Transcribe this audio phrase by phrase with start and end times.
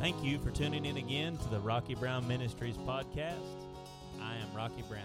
[0.00, 3.34] Thank you for tuning in again to the Rocky Brown Ministries podcast.
[4.22, 5.02] I am Rocky Brown.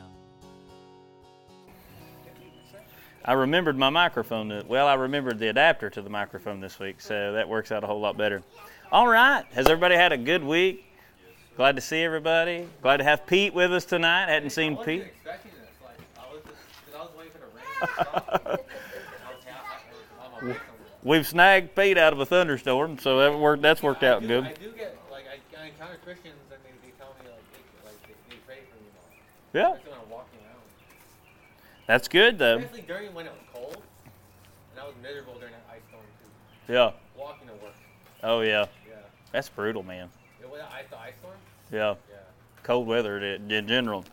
[3.25, 4.49] I remembered my microphone.
[4.49, 7.83] to- Well, I remembered the adapter to the microphone this week, so that works out
[7.83, 8.43] a whole lot better.
[8.91, 9.45] All right.
[9.53, 10.85] Has everybody had a good week?
[11.55, 12.67] Glad to see everybody.
[12.81, 14.27] Glad to have Pete with us tonight.
[14.27, 15.03] Hadn't seen I wasn't Pete.
[21.05, 21.33] expecting this.
[21.33, 21.67] Like, I was just, cause I was waiting for the rain to stop.
[21.67, 21.67] I was, I was on my way somewhere.
[21.67, 23.61] We've snagged Pete out of a thunderstorm, so that worked.
[23.61, 24.43] That's worked I out do, good.
[24.45, 27.89] I do get, like, I, I encounter Christians and they, they tell me, like, they,
[27.89, 28.89] like, they, they pray for me.
[29.53, 30.61] Yeah, Especially when I'm walking around.
[31.87, 32.57] that's good though.
[32.57, 33.77] Especially during when it was cold.
[34.71, 36.73] And I was miserable during that ice storm, too.
[36.73, 36.91] Yeah.
[37.17, 37.73] Walking to work.
[38.23, 38.65] Oh yeah.
[38.87, 38.95] Yeah.
[39.31, 40.09] That's brutal, man.
[40.41, 41.35] It was ice, the ice storm?
[41.71, 41.95] Yeah.
[42.09, 42.17] Yeah.
[42.63, 44.05] Cold weather in in general.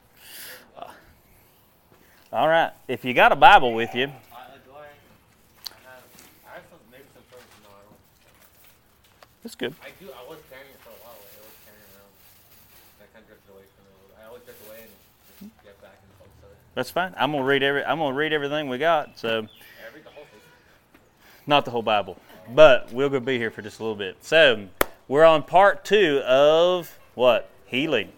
[0.77, 0.91] Uh,
[2.33, 2.73] All right.
[2.89, 4.83] If you got a Bible with you, I, do I, I
[5.87, 6.03] have,
[6.47, 7.97] I have some, maybe some sort of, no, I don't.
[9.43, 9.75] That's good.
[9.83, 11.17] I do, I was carrying it for a while.
[11.17, 12.13] I was carrying around.
[13.01, 14.23] I kind of drifted away from it.
[14.23, 14.85] I always drift away
[15.41, 16.59] and get back and focus on it.
[16.75, 17.15] That's fine.
[17.17, 17.85] I'm gonna read every.
[17.85, 19.19] I'm gonna read everything we got.
[19.19, 19.49] So.
[19.87, 20.41] Every, the whole thing.
[21.47, 22.19] not the whole Bible,
[22.55, 24.17] but we're going to be here for just a little bit.
[24.23, 24.69] So,
[25.09, 27.49] we're on part two of what?
[27.67, 28.13] Healing.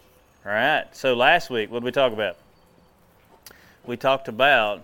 [0.45, 0.84] All right.
[0.93, 2.37] So, last week, what did we talk about?
[3.84, 4.83] We talked about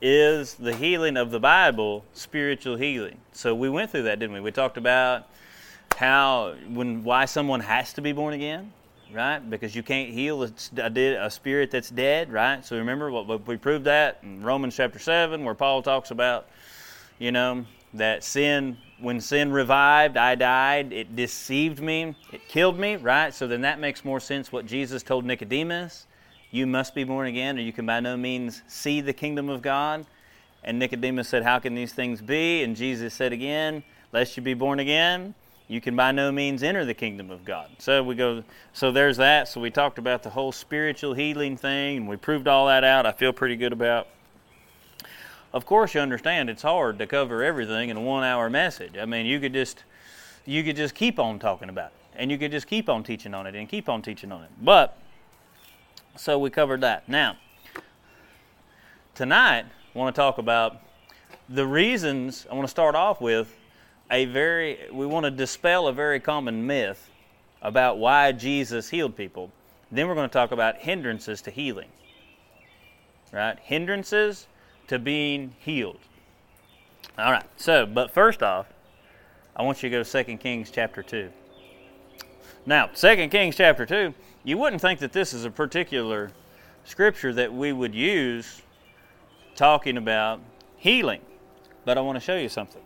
[0.00, 3.18] is the healing of the Bible spiritual healing.
[3.32, 4.40] So, we went through that, didn't we?
[4.40, 5.28] We talked about
[5.96, 8.72] how, when, why someone has to be born again.
[9.10, 10.50] Right, because you can't heal a,
[10.82, 12.62] a spirit that's dead, right?
[12.62, 16.46] So remember what we proved that in Romans chapter seven, where Paul talks about
[17.18, 22.96] you know, that sin, when sin revived, I died, it deceived me, it killed me,
[22.96, 23.34] right?
[23.34, 26.06] So then that makes more sense what Jesus told Nicodemus.
[26.50, 29.62] You must be born again, or you can by no means see the kingdom of
[29.62, 30.06] God.
[30.64, 32.62] And Nicodemus said, How can these things be?
[32.62, 33.82] And Jesus said again,
[34.12, 35.34] Lest you be born again,
[35.68, 37.68] you can by no means enter the kingdom of God.
[37.78, 38.42] So we go
[38.72, 39.48] so there's that.
[39.48, 43.04] So we talked about the whole spiritual healing thing, and we proved all that out.
[43.04, 44.08] I feel pretty good about
[45.52, 49.04] of course you understand it's hard to cover everything in a one hour message i
[49.04, 49.84] mean you could just
[50.44, 53.34] you could just keep on talking about it and you could just keep on teaching
[53.34, 54.98] on it and keep on teaching on it but
[56.18, 57.36] so we covered that now
[59.14, 59.64] tonight
[59.94, 60.80] i want to talk about
[61.48, 63.54] the reasons i want to start off with
[64.10, 67.10] a very we want to dispel a very common myth
[67.62, 69.50] about why jesus healed people
[69.90, 71.88] then we're going to talk about hindrances to healing
[73.32, 74.46] right hindrances
[74.88, 76.00] to being healed.
[77.16, 77.44] All right.
[77.56, 78.66] So, but first off,
[79.54, 81.30] I want you to go to 2 Kings chapter 2.
[82.66, 84.12] Now, 2 Kings chapter 2,
[84.48, 86.30] you wouldn't think that this is a particular
[86.84, 88.62] scripture that we would use
[89.54, 90.40] talking about
[90.76, 91.20] healing,
[91.84, 92.82] but I want to show you something.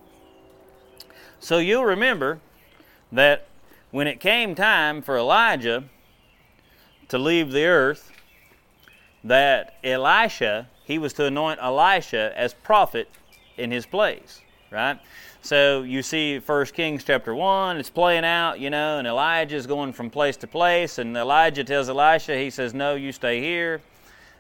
[1.39, 2.41] So, you'll remember
[3.11, 3.47] that
[3.91, 5.84] when it came time for Elijah
[7.09, 8.11] to leave the earth,
[9.25, 13.09] that Elisha he was to anoint Elisha as prophet
[13.56, 14.41] in his place,
[14.71, 14.99] right?
[15.45, 19.67] So you see 1 Kings chapter 1, it's playing out, you know, and Elijah is
[19.67, 23.81] going from place to place, and Elijah tells Elisha, he says, No, you stay here.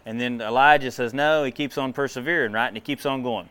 [0.06, 2.68] And then Elijah says, No, he keeps on persevering, right?
[2.68, 3.48] And he keeps on going.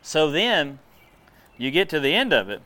[0.00, 0.78] So then
[1.58, 2.62] you get to the end of it.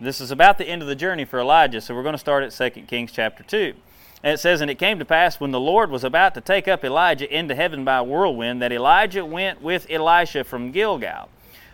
[0.00, 2.44] This is about the end of the journey for Elijah, so we're going to start
[2.44, 3.74] at 2 Kings chapter 2.
[4.22, 6.68] And it says, And it came to pass when the Lord was about to take
[6.68, 11.28] up Elijah into heaven by a whirlwind, that Elijah went with Elisha from Gilgal.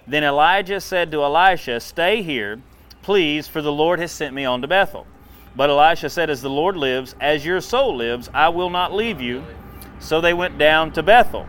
[0.06, 2.60] Then Elijah said to Elisha, Stay here,
[3.02, 5.06] please, for the Lord has sent me on to Bethel.
[5.56, 9.20] But Elisha said, As the Lord lives, as your soul lives, I will not leave
[9.20, 9.44] you.
[9.98, 11.46] So they went down to Bethel.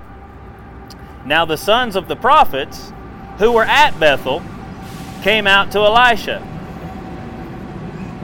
[1.25, 2.91] Now the sons of the prophets
[3.38, 4.41] who were at Bethel
[5.22, 6.41] came out to Elisha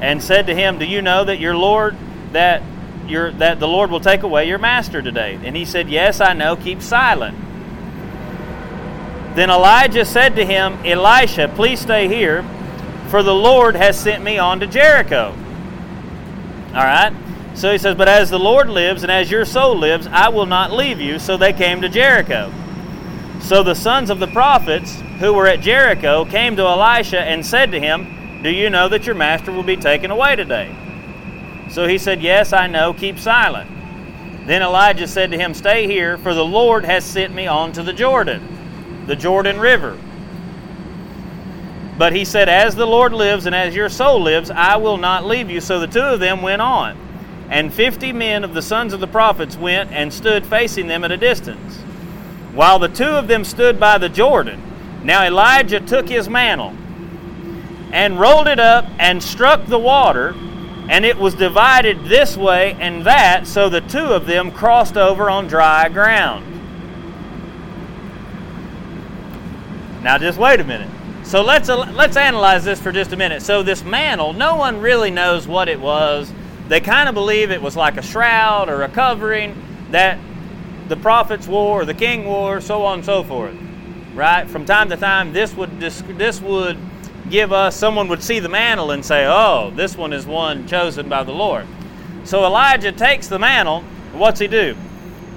[0.01, 1.97] and said to him, Do you know that your Lord
[2.33, 2.61] that
[3.07, 5.39] your that the Lord will take away your master today?
[5.43, 7.37] And he said, Yes, I know, keep silent.
[9.35, 12.43] Then Elijah said to him, Elisha, please stay here,
[13.09, 15.35] for the Lord has sent me on to Jericho.
[16.67, 17.11] All right?
[17.55, 20.45] So he says, But as the Lord lives and as your soul lives, I will
[20.45, 21.17] not leave you.
[21.17, 22.51] So they came to Jericho.
[23.41, 27.71] So the sons of the prophets who were at Jericho came to Elisha and said
[27.71, 30.75] to him, Do you know that your master will be taken away today?
[31.73, 33.67] So he said, Yes, I know, keep silent.
[34.45, 37.81] Then Elijah said to him, Stay here, for the Lord has sent me on to
[37.81, 39.97] the Jordan, the Jordan River.
[41.97, 45.25] But he said, As the Lord lives and as your soul lives, I will not
[45.25, 45.59] leave you.
[45.61, 46.95] So the two of them went on.
[47.49, 51.11] And fifty men of the sons of the prophets went and stood facing them at
[51.11, 51.77] a distance,
[52.53, 54.61] while the two of them stood by the Jordan.
[55.03, 56.75] Now Elijah took his mantle
[57.91, 60.35] and rolled it up and struck the water,
[60.89, 65.29] and it was divided this way and that, so the two of them crossed over
[65.29, 66.45] on dry ground.
[70.03, 70.89] Now, just wait a minute.
[71.23, 73.41] So let's let's analyze this for just a minute.
[73.41, 76.31] So this mantle, no one really knows what it was.
[76.67, 79.55] They kind of believe it was like a shroud or a covering
[79.91, 80.19] that
[80.89, 83.55] the prophets wore, or the king wore, so on and so forth.
[84.13, 84.47] Right?
[84.49, 86.77] From time to time, this would this, would
[87.33, 91.09] give us someone would see the mantle and say, "Oh, this one is one chosen
[91.09, 91.65] by the Lord."
[92.25, 93.83] So Elijah takes the mantle.
[94.13, 94.75] What's he do?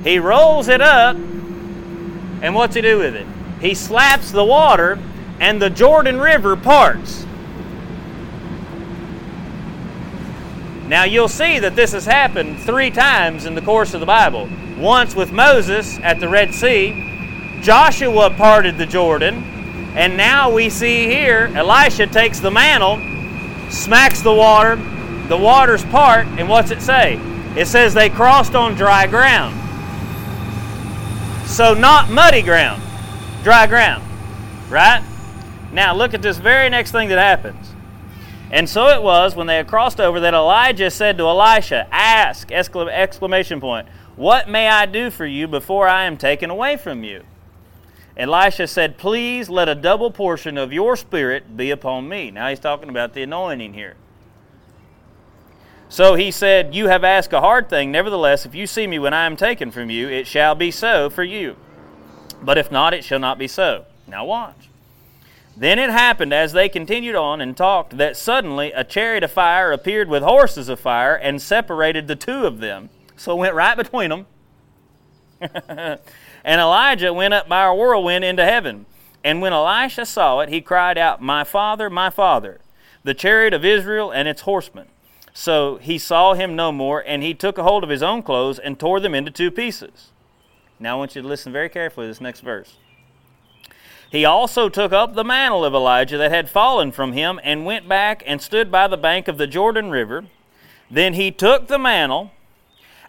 [0.05, 3.27] He rolls it up, and what's he do with it?
[3.63, 4.99] He slaps the water
[5.41, 7.25] and the Jordan River parts.
[10.89, 14.51] Now you'll see that this has happened three times in the course of the Bible.
[14.79, 19.56] Once with Moses at the Red Sea, Joshua parted the Jordan,
[19.97, 22.99] and now we see here Elisha takes the mantle,
[23.71, 24.77] smacks the water,
[25.29, 27.19] the waters part, and what's it say?
[27.57, 29.55] It says they crossed on dry ground.
[31.49, 32.83] So not muddy ground,
[33.43, 34.05] dry ground,
[34.69, 35.03] right?
[35.73, 37.73] Now, look at this very next thing that happens.
[38.51, 42.53] And so it was when they had crossed over that Elijah said to Elisha, Ask!
[42.53, 43.89] Exclamation point.
[44.15, 47.25] What may I do for you before I am taken away from you?
[48.17, 52.31] Elisha said, Please let a double portion of your spirit be upon me.
[52.31, 53.97] Now he's talking about the anointing here.
[55.89, 57.93] So he said, You have asked a hard thing.
[57.93, 61.11] Nevertheless, if you see me when I am taken from you, it shall be so
[61.11, 61.57] for you.
[62.43, 63.85] But if not, it shall not be so.
[64.07, 64.69] Now watch.
[65.57, 69.73] Then it happened as they continued on and talked that suddenly a chariot of fire
[69.73, 72.91] appeared with horses of fire and separated the two of them.
[73.17, 74.27] So it went right between them.
[76.47, 78.87] and Elijah went up by a whirlwind into heaven.
[79.25, 82.61] And when Elisha saw it, he cried out, My father, my father,
[83.03, 84.87] the chariot of Israel and its horsemen.
[85.35, 88.61] So he saw him no more, and he took a hold of his own clothes
[88.61, 90.13] and tore them into two pieces.
[90.79, 92.77] Now I want you to listen very carefully to this next verse.
[94.09, 97.89] He also took up the mantle of Elijah that had fallen from him and went
[97.89, 100.27] back and stood by the bank of the Jordan River.
[100.89, 102.31] Then he took the mantle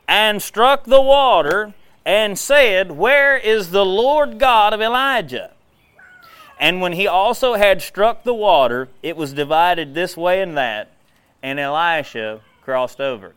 [0.08, 1.76] and struck the water
[2.08, 5.52] and said, Where is the Lord God of Elijah?
[6.58, 10.90] And when he also had struck the water, it was divided this way and that,
[11.44, 13.34] and Elisha crossed over.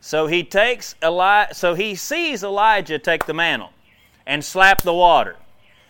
[0.00, 3.70] So he takes Eli- so he sees Elijah take the mantle
[4.26, 5.36] and slap the water,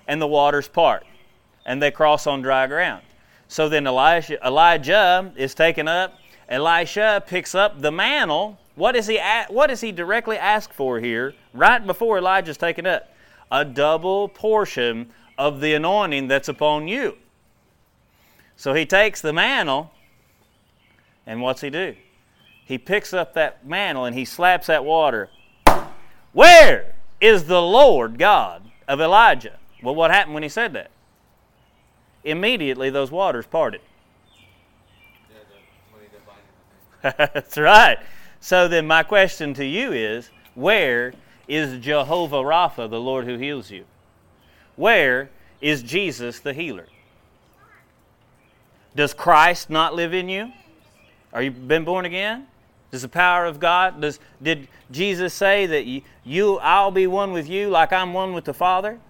[0.07, 1.05] and the waters part,
[1.67, 3.03] and they cross on dry ground.
[3.49, 6.15] So then Elijah, Elijah is taken up.
[6.49, 8.59] Elisha picks up the mantle.
[8.75, 9.21] What is he?
[9.49, 11.35] What does he directly ask for here?
[11.53, 13.09] Right before Elijah's taken up,
[13.51, 17.17] a double portion of the anointing that's upon you.
[18.57, 19.93] So he takes the mantle,
[21.27, 21.97] and what's he do?
[22.65, 25.29] He picks up that mantle and he slaps that water.
[26.33, 26.95] Where?
[27.25, 29.59] is the Lord God of Elijah.
[29.83, 30.91] Well, what happened when he said that?
[32.23, 33.81] Immediately those waters parted.
[37.03, 37.99] That's right.
[38.45, 41.15] So then, my question to you is where
[41.49, 43.87] is Jehovah Rapha, the Lord who heals you?
[44.77, 45.31] Where
[45.63, 46.85] is Jesus the healer?
[48.95, 50.53] Does Christ not live in you?
[51.33, 52.47] Are you been born again?
[52.91, 57.33] Does the power of God, does, did Jesus say that you, you, I'll be one
[57.33, 59.01] with you like I'm one with the Father?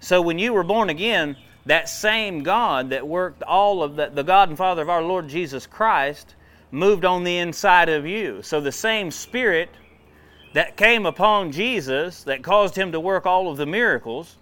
[0.00, 4.22] So when you were born again, that same God that worked all of the, the
[4.22, 6.34] God and Father of our Lord Jesus Christ
[6.70, 8.42] moved on the inside of you.
[8.42, 9.70] So the same Spirit
[10.52, 14.36] that came upon Jesus that caused him to work all of the miracles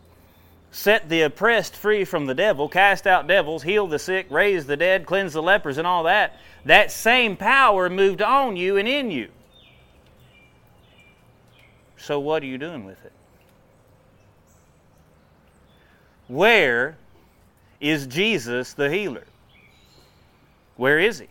[0.70, 4.76] set the oppressed free from the devil, cast out devils, heal the sick, raise the
[4.76, 9.10] dead, cleanse the lepers, and all that, that same power moved on you and in
[9.10, 9.28] you.
[11.96, 13.12] So, what are you doing with it?
[16.28, 16.96] Where
[17.80, 19.24] is Jesus the healer?
[20.76, 21.28] Where is he?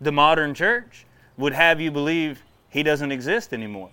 [0.00, 3.90] The modern church would have you believe he doesn't exist anymore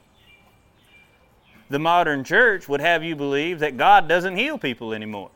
[1.74, 5.32] the modern church would have you believe that God doesn't heal people anymore.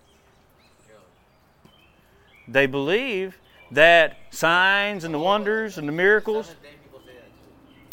[2.47, 3.37] They believe
[3.71, 6.55] that signs and the wonders and the miracles.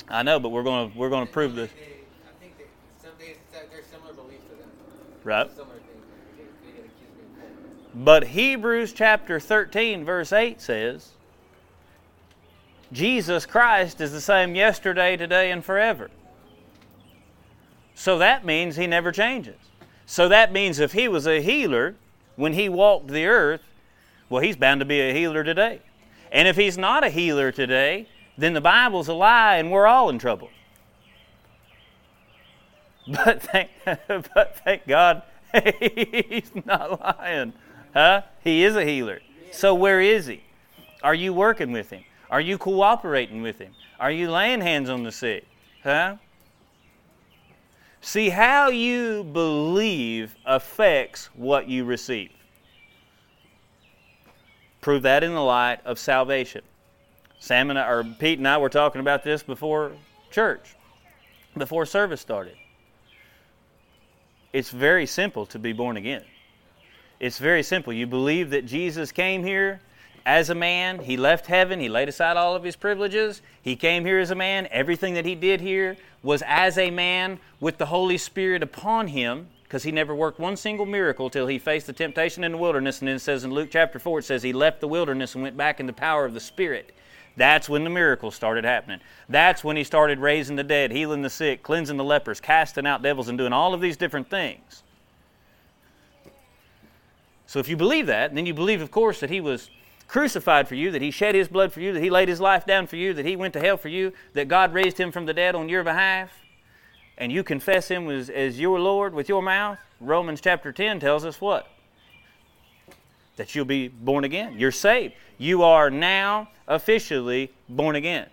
[0.08, 1.70] I know, but we're going to we're going to prove this.
[5.24, 5.50] Right.
[7.94, 11.13] But Hebrews chapter 13, verse 8 says,
[12.94, 16.10] Jesus Christ is the same yesterday, today, and forever.
[17.96, 19.56] So that means he never changes.
[20.06, 21.96] So that means if he was a healer,
[22.36, 23.62] when he walked the earth,
[24.28, 25.80] well, he's bound to be a healer today.
[26.30, 28.06] And if he's not a healer today,
[28.38, 30.50] then the Bible's a lie and we're all in trouble.
[33.06, 33.68] But thank,
[34.08, 35.24] but thank God
[35.80, 37.52] he's not lying.
[37.92, 38.22] Huh?
[38.42, 39.20] He is a healer.
[39.52, 40.42] So where is he?
[41.02, 42.02] Are you working with him?
[42.30, 43.72] Are you cooperating with him?
[44.00, 45.46] Are you laying hands on the sick?
[45.82, 46.16] Huh?
[48.00, 52.30] See, how you believe affects what you receive.
[54.80, 56.62] Prove that in the light of salvation.
[57.38, 59.92] Sam and I, or Pete and I were talking about this before
[60.30, 60.74] church,
[61.56, 62.56] before service started.
[64.52, 66.24] It's very simple to be born again.
[67.20, 67.92] It's very simple.
[67.92, 69.80] You believe that Jesus came here
[70.26, 71.00] as a man.
[71.00, 71.80] He left heaven.
[71.80, 73.42] He laid aside all of his privileges.
[73.62, 74.68] He came here as a man.
[74.70, 79.48] Everything that he did here was as a man with the Holy Spirit upon him
[79.64, 83.00] because he never worked one single miracle till he faced the temptation in the wilderness.
[83.00, 85.42] And then it says in Luke chapter 4, it says he left the wilderness and
[85.42, 86.94] went back in the power of the Spirit.
[87.36, 89.00] That's when the miracles started happening.
[89.28, 93.02] That's when he started raising the dead, healing the sick, cleansing the lepers, casting out
[93.02, 94.84] devils, and doing all of these different things.
[97.46, 99.68] So if you believe that, then you believe, of course, that he was
[100.08, 102.66] crucified for you, that he shed his blood for you, that he laid his life
[102.66, 105.26] down for you, that he went to hell for you, that God raised him from
[105.26, 106.30] the dead on your behalf,
[107.16, 109.78] and you confess him as, as your Lord with your mouth.
[110.00, 111.68] Romans chapter 10 tells us what?
[113.36, 114.58] That you'll be born again.
[114.58, 115.14] You're saved.
[115.38, 118.28] You are now officially born again.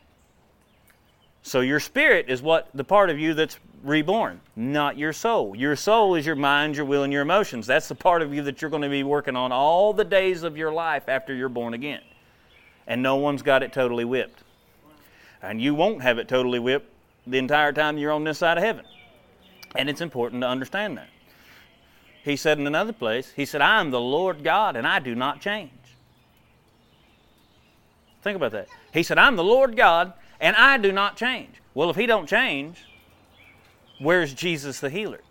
[1.44, 5.56] So your spirit is what the part of you that's reborn, not your soul.
[5.56, 7.66] Your soul is your mind, your will, and your emotions.
[7.66, 10.44] That's the part of you that you're going to be working on all the days
[10.44, 12.02] of your life after you're born again.
[12.86, 14.44] And no one's got it totally whipped.
[15.42, 16.92] And you won't have it totally whipped
[17.26, 18.86] the entire time you're on this side of heaven.
[19.76, 21.08] And it's important to understand that.
[22.24, 25.16] He said in another place, He said, I am the Lord God and I do
[25.16, 25.72] not change.
[28.22, 28.68] Think about that.
[28.94, 31.62] He said, I'm the Lord God and I do not change.
[31.74, 32.78] Well, if He don't change,
[34.00, 35.22] where's Jesus the healer?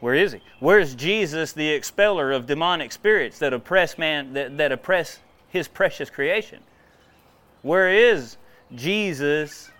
[0.00, 0.40] Where is he?
[0.60, 6.10] Where's Jesus the expeller of demonic spirits that oppress man that, that oppress his precious
[6.10, 6.60] creation?
[7.62, 8.36] Where is
[8.74, 9.70] Jesus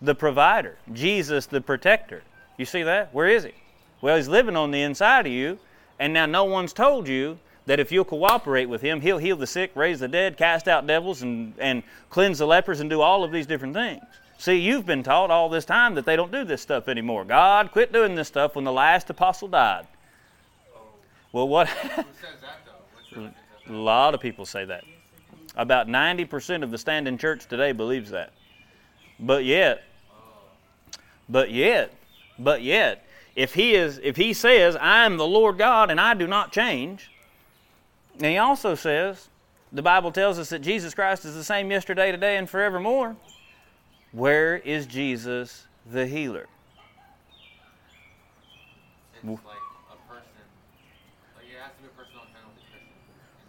[0.00, 0.78] the provider?
[0.92, 2.22] Jesus the protector?
[2.56, 3.12] You see that?
[3.12, 3.52] Where is he?
[4.00, 5.58] Well, he's living on the inside of you,
[5.98, 9.46] and now no one's told you that if you'll cooperate with him, he'll heal the
[9.46, 13.22] sick, raise the dead, cast out devils, and, and cleanse the lepers, and do all
[13.22, 14.02] of these different things.
[14.38, 17.24] See, you've been taught all this time that they don't do this stuff anymore.
[17.24, 19.86] God quit doing this stuff when the last apostle died.
[21.30, 21.70] Well, what?
[23.68, 24.82] A lot of people say that.
[25.56, 28.32] About 90% of the standing church today believes that.
[29.20, 29.84] But yet,
[31.28, 31.94] but yet,
[32.36, 36.14] but yet, if he is if he says, I am the Lord God and I
[36.14, 37.11] do not change,
[38.16, 39.28] and he also says,
[39.72, 43.16] the Bible tells us that Jesus Christ is the same yesterday, today, and forevermore.
[44.12, 46.46] Where is Jesus the healer?
[49.14, 49.38] It's like
[49.90, 50.26] a person.
[51.36, 52.52] Like it has to be a person on kind of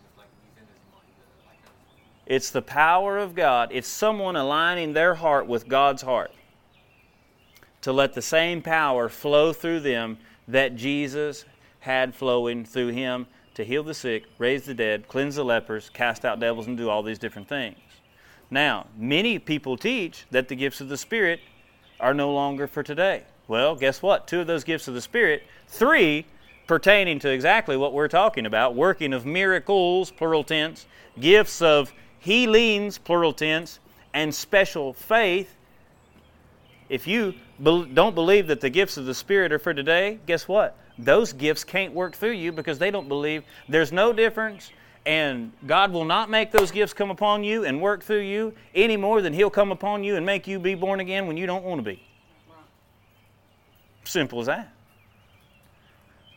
[0.06, 1.08] it's like he's in his mind.
[1.20, 1.58] uh, Like
[2.26, 3.70] It's the power of God.
[3.74, 6.32] It's someone aligning their heart with God's heart
[7.82, 10.18] to let the same power flow through them
[10.48, 11.44] that Jesus
[11.82, 16.26] had flowing through him to heal the sick, raise the dead, cleanse the lepers, cast
[16.26, 17.78] out devils, and do all these different things.
[18.50, 21.40] Now, many people teach that the gifts of the Spirit
[22.00, 23.24] are no longer for today.
[23.48, 24.28] Well, guess what?
[24.28, 26.26] Two of those gifts of the Spirit, three
[26.68, 30.86] pertaining to exactly what we're talking about working of miracles, plural tense,
[31.20, 33.80] gifts of healings, plural tense,
[34.14, 35.56] and special faith.
[36.90, 37.34] If you
[37.64, 40.78] don't believe that the gifts of the Spirit are for today, guess what?
[40.98, 44.72] Those gifts can't work through you because they don't believe there's no difference,
[45.06, 48.98] and God will not make those gifts come upon you and work through you any
[48.98, 51.64] more than He'll come upon you and make you be born again when you don't
[51.64, 52.04] want to be.
[54.04, 54.74] Simple as that.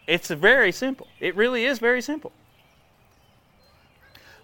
[0.06, 1.08] It's very simple.
[1.18, 2.32] It really is very simple.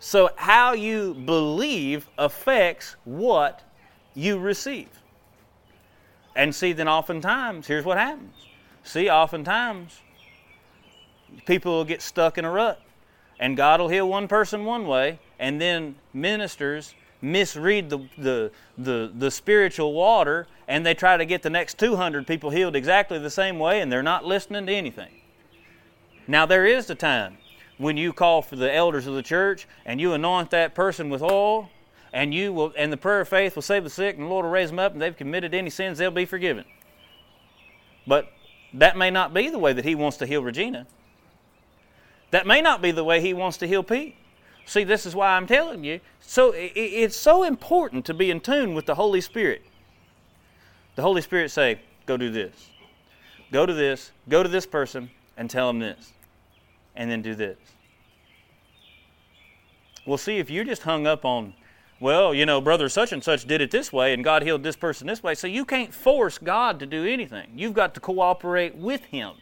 [0.00, 3.62] So, how you believe affects what
[4.14, 4.88] you receive.
[6.34, 8.34] And see, then oftentimes, here's what happens.
[8.84, 10.00] See, oftentimes,
[11.46, 12.80] people will get stuck in a rut.
[13.38, 19.12] And God will heal one person one way, and then ministers misread the, the, the,
[19.16, 23.30] the spiritual water, and they try to get the next 200 people healed exactly the
[23.30, 25.20] same way, and they're not listening to anything.
[26.26, 27.38] Now, there is a time
[27.78, 31.22] when you call for the elders of the church and you anoint that person with
[31.22, 31.68] oil,
[32.12, 34.44] and you will, and the prayer of faith will save the sick, and the Lord
[34.44, 36.64] will raise them up, and they've committed any sins, they'll be forgiven.
[38.06, 38.26] But
[38.74, 40.86] that may not be the way that He wants to heal Regina.
[42.30, 44.16] That may not be the way He wants to heal Pete.
[44.64, 46.00] See, this is why I'm telling you.
[46.20, 49.62] So it's so important to be in tune with the Holy Spirit.
[50.94, 52.70] The Holy Spirit say, "Go do this.
[53.50, 54.12] Go to this.
[54.28, 56.12] Go to this person and tell them this,
[56.94, 57.58] and then do this."
[60.06, 61.54] we'll see, if you're just hung up on,
[62.02, 64.74] well, you know, brother such and such did it this way, and God healed this
[64.74, 67.52] person this way, so you can't force God to do anything.
[67.54, 69.34] You've got to cooperate with Him.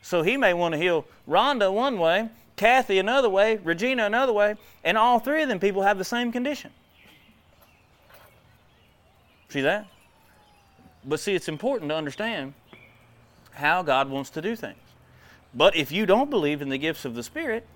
[0.00, 4.54] So He may want to heal Rhonda one way, Kathy another way, Regina another way,
[4.84, 6.70] and all three of them people have the same condition.
[9.48, 9.88] See that?
[11.04, 12.54] But see, it's important to understand
[13.50, 14.78] how God wants to do things.
[15.52, 17.66] But if you don't believe in the gifts of the Spirit,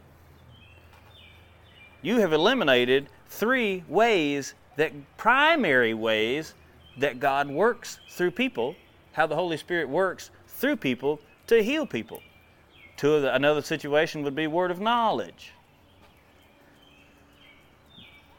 [2.02, 6.54] you have eliminated three ways that primary ways
[6.98, 8.76] that God works through people,
[9.12, 12.20] how the Holy Spirit works through people to heal people.
[12.96, 15.52] Two the, another situation would be word of knowledge.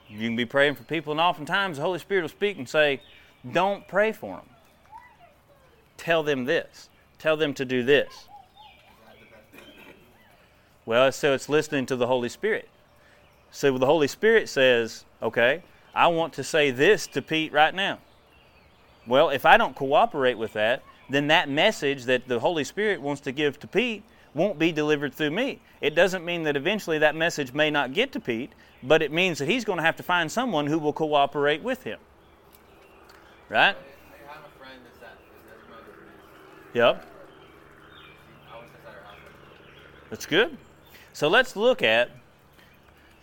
[0.10, 3.02] You can be praying for people, and oftentimes the Holy Spirit will speak and say,
[3.52, 4.50] Don't pray for them.
[5.98, 6.90] Tell them this.
[7.20, 8.28] Tell them to do this.
[10.86, 12.70] Well, so it's listening to the Holy Spirit.
[13.52, 15.64] So the Holy Spirit says, Okay,
[15.96, 18.00] I want to say this to Pete right now.
[19.08, 23.22] Well, if I don't cooperate with that, then that message that the Holy Spirit wants
[23.22, 25.60] to give to Pete won't be delivered through me.
[25.82, 28.52] It doesn't mean that eventually that message may not get to Pete,
[28.84, 31.84] but it means that he's going to have to find someone who will cooperate with
[31.84, 32.00] him.
[33.50, 33.76] Right?
[36.74, 37.06] Yep.
[40.10, 40.58] That's good.
[41.14, 42.12] So let's look at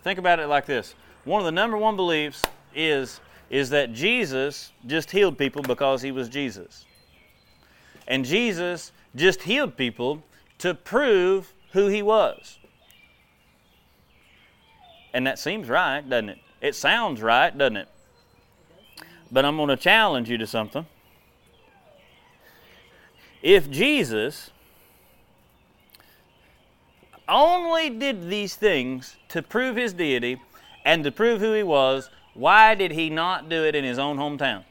[0.04, 0.94] think about it like this.
[1.25, 2.42] One of the number one beliefs
[2.75, 3.20] is
[3.50, 6.85] is that Jesus just healed people because he was Jesus.
[8.07, 10.22] And Jesus just healed people
[10.59, 12.59] to prove who he was.
[15.12, 16.38] And that seems right, doesn't it?
[16.61, 17.88] It sounds right, doesn't it?
[19.31, 20.87] But I'm going to challenge you to something.
[23.42, 24.50] If Jesus
[27.28, 30.40] only did these things to prove his deity
[30.84, 34.16] and to prove who he was, why did he not do it in his own
[34.16, 34.64] hometown?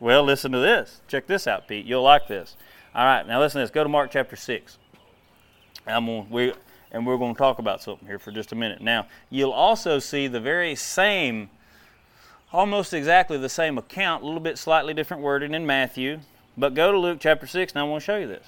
[0.00, 1.02] Well, listen to this.
[1.08, 1.84] Check this out, Pete.
[1.84, 2.56] You'll like this.
[2.94, 3.70] All right, now listen to this.
[3.70, 4.78] Go to Mark chapter 6.
[5.86, 6.54] I'm we,
[6.90, 8.80] and we're going to talk about something here for just a minute.
[8.80, 11.50] Now, you'll also see the very same,
[12.50, 16.20] almost exactly the same account, a little bit slightly different wording in Matthew.
[16.56, 18.46] But go to Luke chapter 6, and I want to show you this.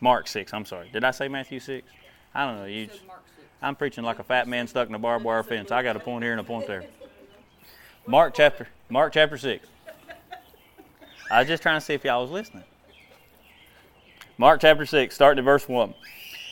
[0.00, 0.88] Mark 6, I'm sorry.
[0.92, 1.86] Did I say Matthew 6?
[2.34, 2.64] I don't know.
[2.64, 2.88] You,
[3.60, 5.70] I'm preaching like a fat man stuck in a barbed wire fence.
[5.70, 6.84] I got a point here and a point there.
[8.06, 9.68] Mark chapter Mark chapter 6.
[11.30, 12.64] I was just trying to see if y'all was listening.
[14.36, 15.94] Mark chapter 6, starting at verse 1.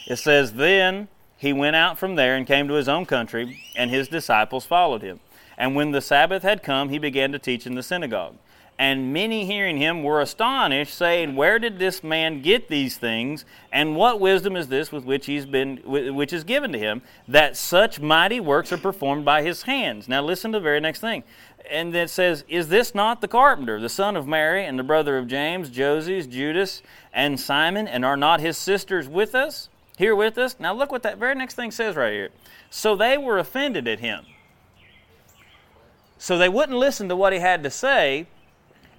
[0.07, 3.90] It says, Then he went out from there and came to his own country, and
[3.90, 5.20] his disciples followed him.
[5.57, 8.37] And when the Sabbath had come, he began to teach in the synagogue.
[8.79, 13.45] And many hearing him were astonished, saying, Where did this man get these things?
[13.73, 15.79] And what wisdom is this with which he's been
[16.14, 20.07] which is given to him, that such mighty works are performed by his hands?
[20.07, 21.25] Now listen to the very next thing.
[21.69, 25.19] And it says, Is this not the carpenter, the son of Mary, and the brother
[25.19, 26.81] of James, Joses, Judas,
[27.12, 29.69] and Simon, and are not his sisters with us?
[29.97, 30.55] Here with us?
[30.61, 32.29] Now look what that very next thing says right here.
[32.71, 34.25] So they were offended at him.
[36.17, 38.29] So they wouldn't listen to what he had to say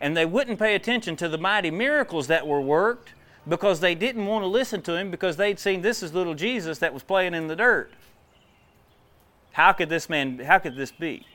[0.02, 3.14] and they wouldn't pay attention to the mighty miracles that were worked
[3.48, 6.80] because they didn't want to listen to him because they'd seen this is little Jesus
[6.80, 7.92] that was playing in the dirt.
[9.54, 11.26] How could this man, how could this be?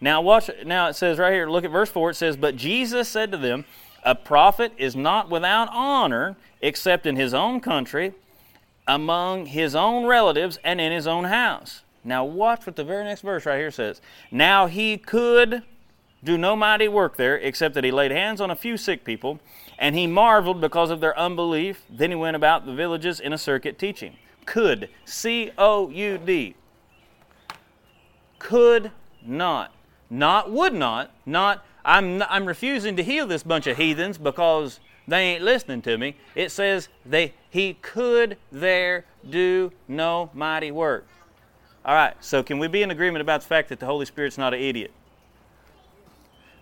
[0.00, 3.08] Now watch now it says right here, look at verse 4, it says, But Jesus
[3.08, 3.66] said to them,
[4.02, 8.14] A prophet is not without honor except in his own country,
[8.86, 11.82] among his own relatives, and in his own house.
[12.02, 14.00] Now watch what the very next verse right here says.
[14.30, 15.62] Now he could
[16.22, 19.40] do no mighty work there, except that he laid hands on a few sick people,
[19.78, 21.82] and he marveled because of their unbelief.
[21.88, 24.16] Then he went about the villages in a circuit teaching.
[24.44, 26.54] Could, C O U D.
[28.38, 28.90] Could
[29.24, 29.72] not.
[30.10, 31.10] Not would not.
[31.24, 35.96] Not, I'm, I'm refusing to heal this bunch of heathens because they ain't listening to
[35.96, 36.16] me.
[36.34, 41.06] It says they, he could there do no mighty work.
[41.84, 44.36] All right, so can we be in agreement about the fact that the Holy Spirit's
[44.36, 44.90] not an idiot?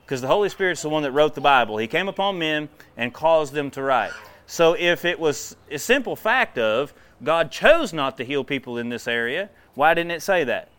[0.09, 1.77] Because the Holy Spirit's the one that wrote the Bible.
[1.77, 4.13] He came upon men and caused them to write.
[4.47, 8.89] So if it was a simple fact of God chose not to heal people in
[8.89, 10.71] this area, why didn't it say that?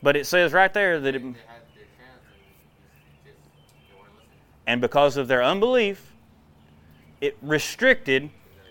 [0.00, 1.34] But it says right there that it, They had
[1.74, 4.38] their chance and just, just they weren't listening.
[4.68, 6.12] and because of their unbelief,
[7.20, 8.30] it restricted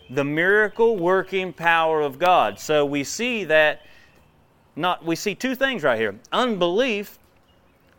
[0.10, 2.60] the miracle working power of God.
[2.60, 3.82] So we see that
[4.78, 6.18] not we see two things right here.
[6.32, 7.20] Unbelief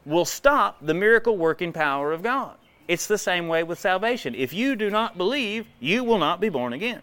[0.06, 2.56] will stop the miracle working power of God.
[2.88, 4.34] It's the same way with salvation.
[4.34, 7.00] If you do not believe, you will not be born again.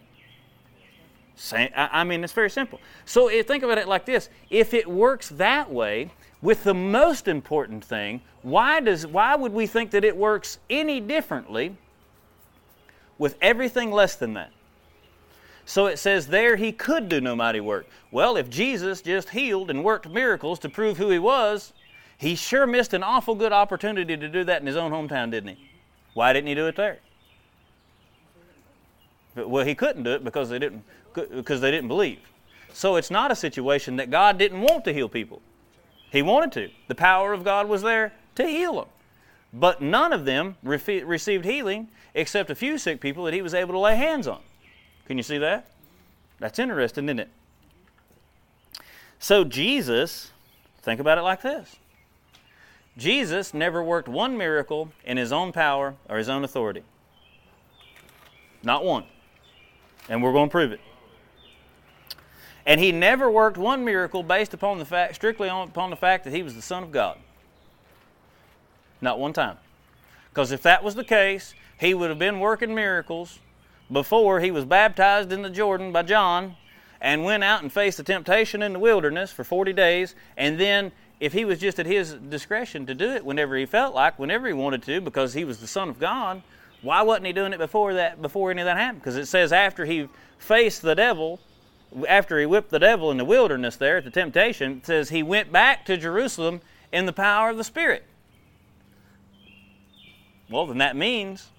[1.75, 2.79] I mean, it's very simple.
[3.05, 6.11] So eh, think about it like this: If it works that way,
[6.41, 10.99] with the most important thing, why does why would we think that it works any
[10.99, 11.75] differently
[13.17, 14.51] with everything less than that?
[15.65, 17.87] So it says there he could do no mighty work.
[18.11, 21.73] Well, if Jesus just healed and worked miracles to prove who he was,
[22.21, 25.55] he sure missed an awful good opportunity to do that in his own hometown, didn't
[25.55, 25.71] he?
[26.13, 26.99] Why didn't he do it there?
[29.35, 30.83] Well, he couldn't do it because they didn't
[31.15, 32.19] because they didn't believe.
[32.73, 35.41] So it's not a situation that God didn't want to heal people.
[36.11, 36.69] He wanted to.
[36.87, 38.89] The power of God was there to heal them.
[39.51, 43.73] But none of them received healing except a few sick people that he was able
[43.73, 44.41] to lay hands on.
[45.05, 45.71] Can you see that?
[46.39, 47.29] That's interesting, isn't it?
[49.17, 50.29] So Jesus,
[50.83, 51.77] think about it like this.
[52.97, 56.83] Jesus never worked one miracle in his own power or his own authority.
[58.63, 59.05] Not one.
[60.09, 60.81] And we're going to prove it.
[62.65, 66.25] And he never worked one miracle based upon the fact, strictly on, upon the fact
[66.25, 67.17] that he was the Son of God.
[68.99, 69.57] Not one time.
[70.29, 73.39] Because if that was the case, he would have been working miracles
[73.91, 76.55] before he was baptized in the Jordan by John
[77.01, 80.15] and went out and faced the temptation in the wilderness for 40 days.
[80.37, 83.93] And then, if he was just at his discretion to do it whenever he felt
[83.93, 86.41] like, whenever he wanted to, because he was the Son of God,
[86.81, 88.19] why wasn't he doing it before that?
[88.23, 89.01] Before any of that happened?
[89.01, 91.39] Because it says after he faced the devil,
[92.09, 95.21] after he whipped the devil in the wilderness there at the temptation, it says he
[95.21, 96.59] went back to Jerusalem
[96.91, 98.03] in the power of the Spirit.
[100.49, 101.49] Well, then that means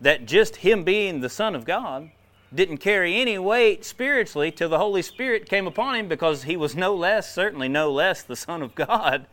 [0.00, 2.10] that just him being the Son of God
[2.54, 6.76] didn't carry any weight spiritually till the Holy Spirit came upon him because he was
[6.76, 9.26] no less, certainly no less, the Son of God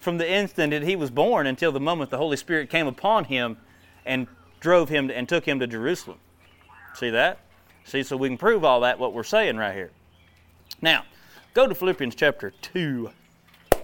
[0.00, 3.24] from the instant that he was born until the moment the Holy Spirit came upon
[3.24, 3.56] him
[4.04, 4.26] and
[4.60, 6.18] drove him and took him to Jerusalem.
[6.94, 7.38] See that?
[7.84, 9.90] See, so we can prove all that, what we're saying right here.
[10.82, 11.04] Now,
[11.54, 13.10] go to Philippians chapter 2.
[13.72, 13.80] I'm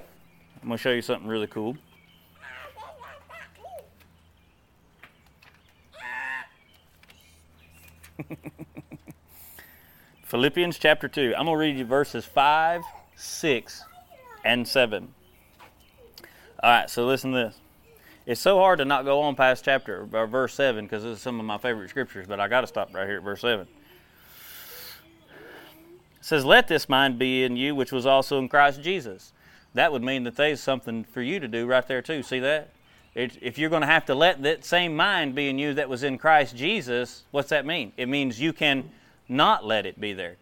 [0.68, 1.76] going to show you something really cool.
[10.30, 11.34] Philippians chapter 2.
[11.36, 12.84] I'm going to read you verses 5,
[13.16, 13.84] 6,
[14.44, 15.08] and 7.
[16.62, 17.58] All right, so listen to this.
[18.26, 21.20] It's so hard to not go on past chapter or verse 7 because this is
[21.20, 23.66] some of my favorite scriptures, but I got to stop right here at verse 7.
[23.66, 23.68] It
[26.20, 29.32] says, Let this mind be in you, which was also in Christ Jesus.
[29.74, 32.22] That would mean that there's something for you to do right there, too.
[32.22, 32.70] See that?
[33.16, 36.04] If you're going to have to let that same mind be in you that was
[36.04, 37.90] in Christ Jesus, what's that mean?
[37.96, 38.92] It means you can
[39.30, 40.36] not let it be there.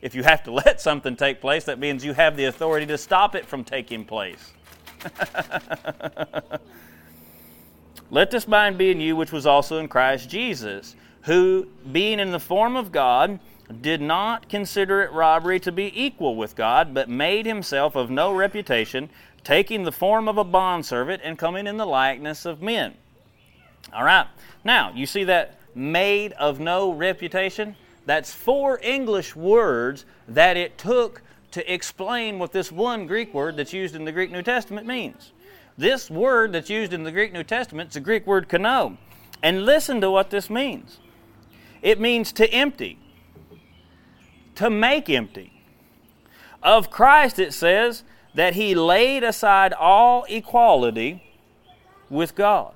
[0.00, 2.98] If you have to let something take place, that means you have the authority to
[2.98, 4.52] stop it from taking place.
[8.12, 12.30] Let this mind be in you, which was also in Christ Jesus, who, being in
[12.30, 13.40] the form of God,
[13.80, 18.30] did not consider it robbery to be equal with God, but made himself of no
[18.30, 19.08] reputation,
[19.44, 22.92] taking the form of a bondservant and coming in the likeness of men.
[23.94, 24.26] All right.
[24.62, 27.76] Now, you see that made of no reputation?
[28.06, 33.72] That's four English words that it took to explain what this one Greek word that's
[33.72, 35.32] used in the Greek New Testament means.
[35.78, 38.98] This word that's used in the Greek New Testament is a Greek word kano.
[39.42, 40.98] And listen to what this means
[41.82, 42.98] it means to empty,
[44.54, 45.52] to make empty.
[46.62, 48.04] Of Christ, it says
[48.34, 51.24] that he laid aside all equality
[52.08, 52.74] with God.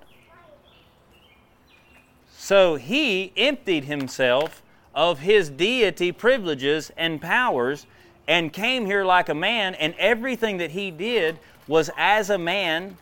[2.47, 4.63] So he emptied himself
[4.95, 7.89] of his deity privileges and powers
[8.29, 12.99] and came here like a man, and everything that he did was as a man,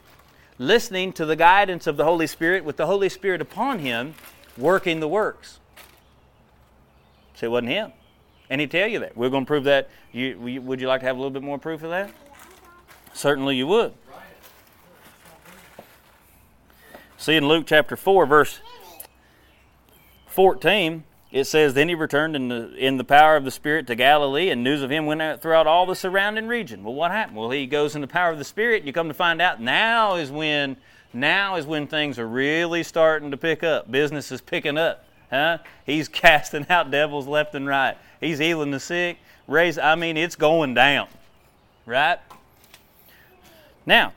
[0.57, 4.15] listening to the guidance of the Holy Spirit, with the Holy Spirit upon him,
[4.57, 5.61] working the works.
[7.35, 7.93] So it wasn't him.
[8.49, 9.15] And he'd tell you that.
[9.15, 9.91] We're going to prove that.
[10.11, 12.11] You, would you like to have a little bit more proof of that?
[13.13, 13.93] Certainly you would.
[17.19, 18.61] See in Luke chapter 4, verse
[20.35, 23.95] 14, it says, Then he returned in the, in the power of the Spirit to
[23.95, 26.85] Galilee, and news of him went out throughout all the surrounding region.
[26.85, 27.37] Well, what happened?
[27.37, 29.61] Well, he goes in the power of the Spirit, and you come to find out
[29.61, 30.77] now is when
[31.13, 33.91] now is when things are really starting to pick up.
[33.91, 35.05] Business is picking up.
[35.31, 35.59] Huh?
[35.87, 37.97] He's casting out devils left and right.
[38.21, 39.19] He's healing the sick.
[39.47, 41.09] Raise, I mean, it's going down.
[41.87, 42.19] Right?
[43.87, 44.13] Now,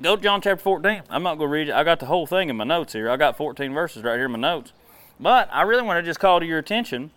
[0.00, 1.02] go to John chapter 14.
[1.08, 1.74] I'm not going to read it.
[1.74, 3.08] I got the whole thing in my notes here.
[3.10, 4.72] I got 14 verses right here in my notes.
[5.20, 7.10] But I really want to just call to your attention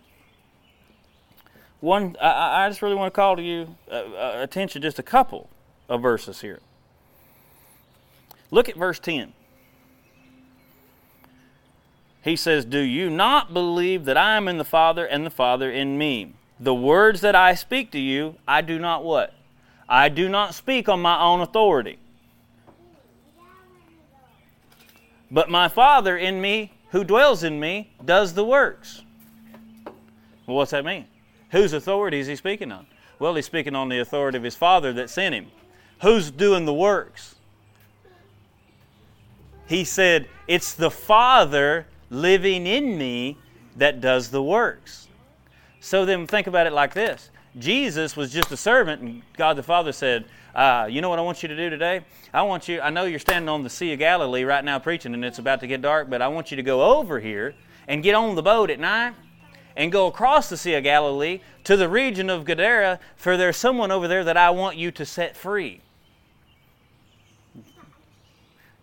[1.82, 2.16] one.
[2.20, 5.50] I, I just really want to call to you uh, uh, attention just a couple
[5.88, 6.60] of verses here.
[8.50, 9.32] Look at verse 10.
[12.22, 15.70] He says, Do you not believe that I am in the Father and the Father
[15.70, 16.34] in me?
[16.60, 19.34] The words that I speak to you, I do not what?
[19.88, 21.98] I do not speak on my own authority.
[25.30, 29.02] But my Father in me, who dwells in me, does the works.
[30.46, 31.06] Well, what's that mean?
[31.50, 32.86] Whose authority is he speaking on?
[33.18, 35.46] Well, he's speaking on the authority of his Father that sent him.
[36.02, 37.34] Who's doing the works?
[39.66, 43.38] He said, It's the Father living in me
[43.76, 45.08] that does the works.
[45.80, 49.62] So then think about it like this Jesus was just a servant, and God the
[49.62, 52.02] Father said, uh, You know what I want you to do today?
[52.32, 55.14] I want you, I know you're standing on the Sea of Galilee right now preaching,
[55.14, 57.54] and it's about to get dark, but I want you to go over here
[57.88, 59.14] and get on the boat at night
[59.76, 63.90] and go across the Sea of Galilee to the region of Gadara, for there's someone
[63.90, 65.80] over there that I want you to set free.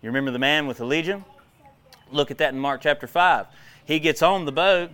[0.01, 1.25] You remember the man with the legion?
[2.11, 3.47] Look at that in Mark chapter 5.
[3.85, 4.91] He gets on the boat.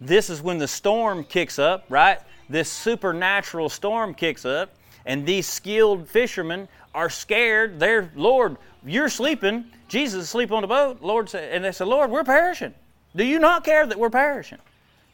[0.00, 2.18] This is when the storm kicks up, right?
[2.48, 4.74] This supernatural storm kicks up,
[5.06, 7.78] and these skilled fishermen are scared.
[7.78, 9.66] They're, Lord, you're sleeping.
[9.88, 11.00] Jesus is asleep on the boat.
[11.00, 12.74] Lord said, and they said, Lord, we're perishing.
[13.14, 14.58] Do you not care that we're perishing?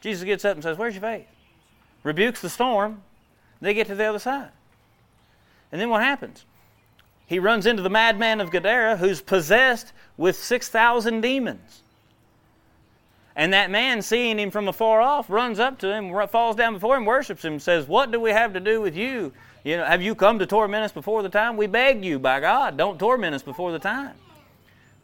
[0.01, 1.27] Jesus gets up and says, Where's your faith?
[2.03, 3.01] Rebukes the storm.
[3.61, 4.49] They get to the other side.
[5.71, 6.43] And then what happens?
[7.25, 11.81] He runs into the madman of Gadara who's possessed with 6,000 demons.
[13.35, 16.97] And that man, seeing him from afar off, runs up to him, falls down before
[16.97, 19.33] him, worships him, says, What do we have to do with you?
[19.63, 21.55] You know, have you come to torment us before the time?
[21.55, 24.15] We beg you, by God, don't torment us before the time.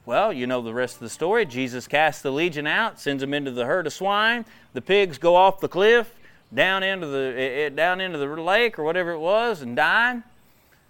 [0.05, 1.45] Well, you know the rest of the story.
[1.45, 4.45] Jesus casts the legion out, sends them into the herd of swine.
[4.73, 6.13] The pigs go off the cliff
[6.53, 10.21] down into the down into the lake or whatever it was and die.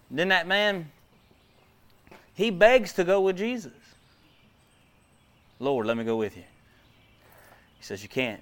[0.10, 0.90] Then that man
[2.40, 3.74] he begs to go with Jesus.
[5.60, 6.44] Lord, let me go with you.
[7.78, 8.42] He says, You can't.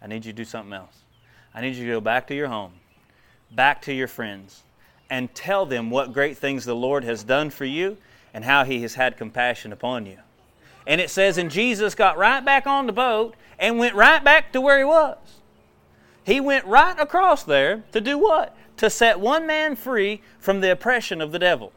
[0.00, 0.96] I need you to do something else.
[1.54, 2.72] I need you to go back to your home,
[3.50, 4.62] back to your friends,
[5.10, 7.96] and tell them what great things the Lord has done for you
[8.32, 10.18] and how He has had compassion upon you.
[10.86, 14.52] And it says, And Jesus got right back on the boat and went right back
[14.52, 15.16] to where he was.
[16.24, 18.56] He went right across there to do what?
[18.78, 21.72] To set one man free from the oppression of the devil.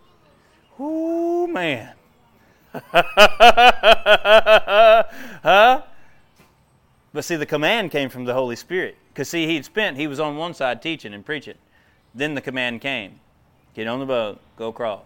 [0.80, 1.94] Ooh, man.
[2.74, 2.84] huh?
[7.14, 8.98] But see, the command came from the Holy Spirit.
[9.18, 11.56] Because, see, he'd spent, he was on one side teaching and preaching.
[12.14, 13.20] Then the command came
[13.74, 15.06] get on the boat, go across.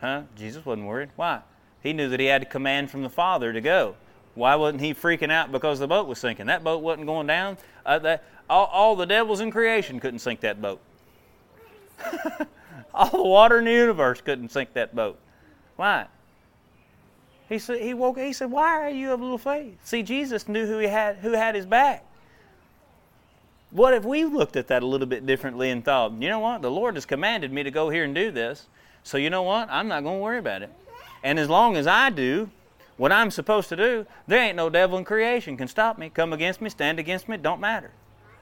[0.00, 0.22] Huh?
[0.36, 1.08] Jesus wasn't worried.
[1.16, 1.40] Why?
[1.82, 3.96] He knew that he had a command from the Father to go.
[4.36, 6.46] Why wasn't he freaking out because the boat was sinking?
[6.46, 7.58] That boat wasn't going down.
[7.84, 10.80] Uh, that, all, all the devils in creation couldn't sink that boat.
[12.94, 15.18] All the water in the universe couldn't sink that boat.
[15.74, 16.06] Why?
[17.48, 19.78] He said he woke he said, Why are you of little faith?
[19.84, 22.04] See, Jesus knew who he had who had his back.
[23.70, 26.62] What if we looked at that a little bit differently and thought, you know what,
[26.62, 28.66] the Lord has commanded me to go here and do this,
[29.04, 30.72] so you know what, I'm not going to worry about it.
[31.22, 32.50] And as long as I do
[32.96, 36.32] what I'm supposed to do, there ain't no devil in creation can stop me, come
[36.32, 37.92] against me, stand against me, don't matter.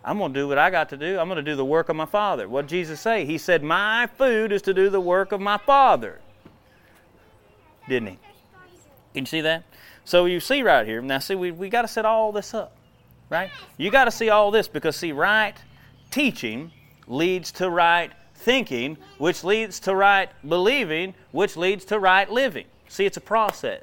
[0.04, 1.18] I'm going to do what I got to do.
[1.18, 2.48] I'm going to do the work of my Father.
[2.48, 3.24] What did Jesus say?
[3.24, 6.20] He said, My food is to do the work of my Father.
[7.88, 8.18] Didn't he?
[9.12, 9.64] Can you see that?
[10.04, 11.02] So you see right here.
[11.02, 12.74] Now, see, we, we got to set all this up,
[13.30, 13.50] right?
[13.76, 15.54] You got to see all this because, see, right
[16.10, 16.72] teaching
[17.06, 22.66] leads to right thinking, which leads to right believing, which leads to right living.
[22.88, 23.82] See, it's a process.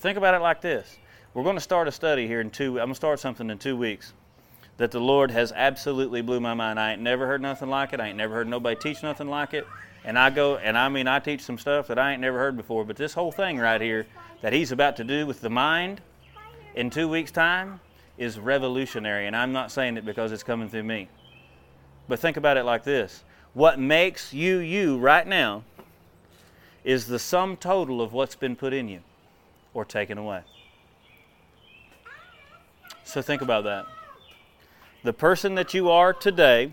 [0.00, 0.98] Think about it like this.
[1.34, 2.80] We're going to start a study here in two.
[2.80, 4.12] I'm going to start something in two weeks
[4.76, 6.78] that the Lord has absolutely blew my mind.
[6.78, 8.00] I ain't never heard nothing like it.
[8.00, 9.66] I ain't never heard nobody teach nothing like it.
[10.04, 12.56] And I go, and I mean, I teach some stuff that I ain't never heard
[12.56, 12.84] before.
[12.84, 14.06] But this whole thing right here
[14.40, 16.00] that He's about to do with the mind
[16.74, 17.80] in two weeks' time
[18.16, 19.26] is revolutionary.
[19.26, 21.08] And I'm not saying it because it's coming through me.
[22.08, 25.64] But think about it like this what makes you you right now
[26.84, 29.00] is the sum total of what's been put in you
[29.74, 30.42] or taken away.
[33.04, 33.86] So think about that
[35.02, 36.72] the person that you are today,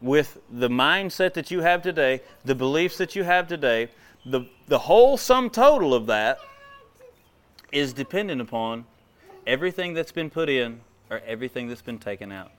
[0.00, 3.88] with the mindset that you have today, the beliefs that you have today,
[4.24, 6.38] the, the whole sum total of that
[7.72, 8.84] is dependent upon
[9.48, 10.78] everything that's been put in
[11.10, 12.52] or everything that's been taken out.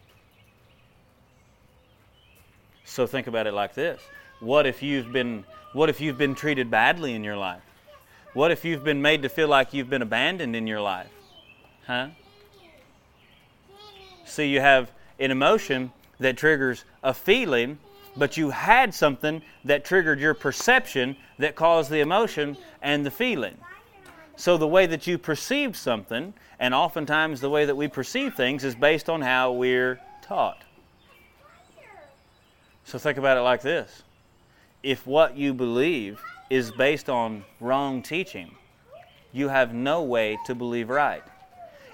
[2.83, 4.01] So think about it like this.
[4.39, 7.61] What if you've been what if you've been treated badly in your life?
[8.33, 11.11] What if you've been made to feel like you've been abandoned in your life?
[11.85, 12.07] Huh?
[14.25, 17.77] See, you have an emotion that triggers a feeling,
[18.17, 23.57] but you had something that triggered your perception that caused the emotion and the feeling.
[24.35, 28.63] So the way that you perceive something, and oftentimes the way that we perceive things,
[28.63, 30.63] is based on how we're taught.
[32.83, 34.03] So think about it like this
[34.81, 38.55] if what you believe is based on wrong teaching,
[39.31, 41.23] you have no way to believe right.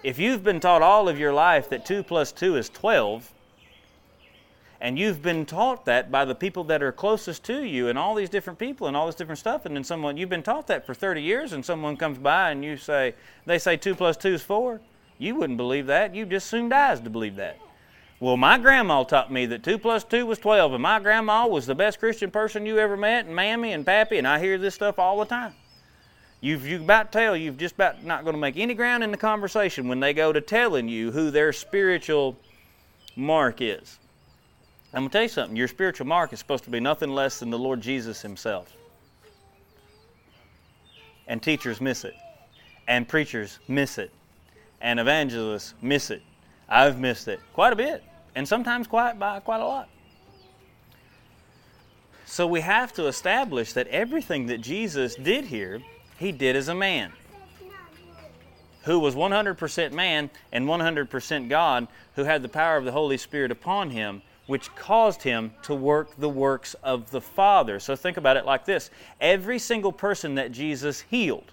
[0.04, 3.34] If you've been taught all of your life that 2 plus 2 is 12,
[4.82, 8.16] and you've been taught that by the people that are closest to you and all
[8.16, 9.66] these different people and all this different stuff.
[9.66, 12.64] And then someone you've been taught that for 30 years and someone comes by and
[12.64, 14.82] you say they say 2 plus 2 is 4
[15.18, 16.14] you wouldn't believe that.
[16.14, 17.60] You just soon dies to believe that.
[18.20, 21.66] Well my grandma taught me that 2 plus 2 was 12 and my grandma was
[21.66, 24.76] the best christian person you ever met and mammy and pappy and i hear this
[24.76, 25.54] stuff all the time.
[26.42, 29.18] You've you about tell you've just about not going to make any ground in the
[29.18, 32.38] conversation when they go to telling you who their spiritual
[33.16, 34.00] mark is.
[34.96, 35.58] I'm going to tell you something.
[35.58, 38.72] Your spiritual mark is supposed to be nothing less than the Lord Jesus Himself.
[41.28, 42.14] And teachers miss it.
[42.88, 44.12] And preachers miss it.
[44.80, 46.24] And evangelists miss it.
[46.70, 48.06] I've missed it quite a bit.
[48.36, 49.90] And sometimes quite by quite a lot.
[52.26, 55.82] So we have to establish that everything that Jesus did here
[56.18, 57.12] he did as a man
[58.84, 63.52] who was 100% man and 100% God, who had the power of the Holy Spirit
[63.52, 67.80] upon him, which caused him to work the works of the Father.
[67.80, 71.52] So think about it like this every single person that Jesus healed,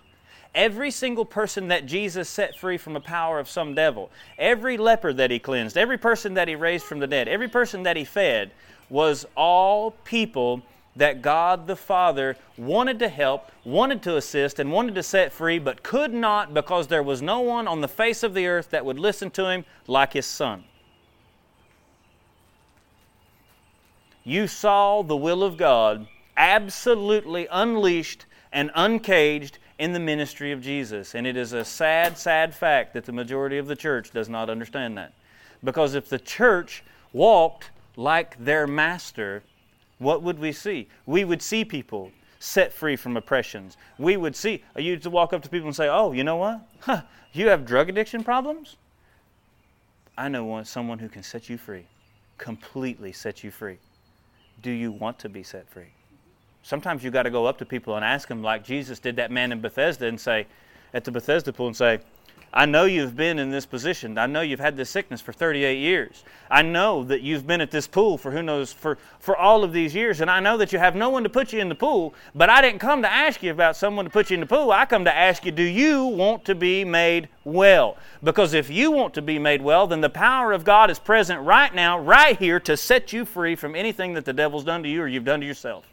[0.54, 5.12] every single person that Jesus set free from the power of some devil, every leper
[5.12, 8.04] that he cleansed, every person that he raised from the dead, every person that he
[8.04, 8.50] fed,
[8.90, 10.62] was all people
[10.96, 15.58] that God the Father wanted to help, wanted to assist, and wanted to set free,
[15.58, 18.84] but could not because there was no one on the face of the earth that
[18.84, 20.64] would listen to him like his Son.
[24.24, 26.06] You saw the will of God
[26.36, 31.14] absolutely unleashed and uncaged in the ministry of Jesus.
[31.14, 34.48] And it is a sad, sad fact that the majority of the church does not
[34.48, 35.12] understand that.
[35.64, 39.42] Because if the church walked like their master,
[39.98, 40.88] what would we see?
[41.06, 43.76] We would see people set free from oppressions.
[43.98, 46.60] We would see, you to walk up to people and say, Oh, you know what?
[46.80, 48.76] Huh, you have drug addiction problems?
[50.16, 51.86] I know someone who can set you free,
[52.38, 53.78] completely set you free.
[54.62, 55.92] Do you want to be set free?
[56.62, 59.30] Sometimes you got to go up to people and ask them, like Jesus did that
[59.30, 60.46] man in Bethesda, and say,
[60.94, 61.98] at the Bethesda pool, and say,
[62.54, 64.18] I know you've been in this position.
[64.18, 66.22] I know you've had this sickness for 38 years.
[66.50, 69.72] I know that you've been at this pool for who knows, for, for all of
[69.72, 70.20] these years.
[70.20, 72.50] And I know that you have no one to put you in the pool, but
[72.50, 74.70] I didn't come to ask you about someone to put you in the pool.
[74.70, 77.96] I come to ask you, do you want to be made well?
[78.22, 81.40] Because if you want to be made well, then the power of God is present
[81.40, 84.90] right now, right here, to set you free from anything that the devil's done to
[84.90, 85.86] you or you've done to yourself.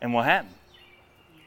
[0.00, 0.54] And what happened?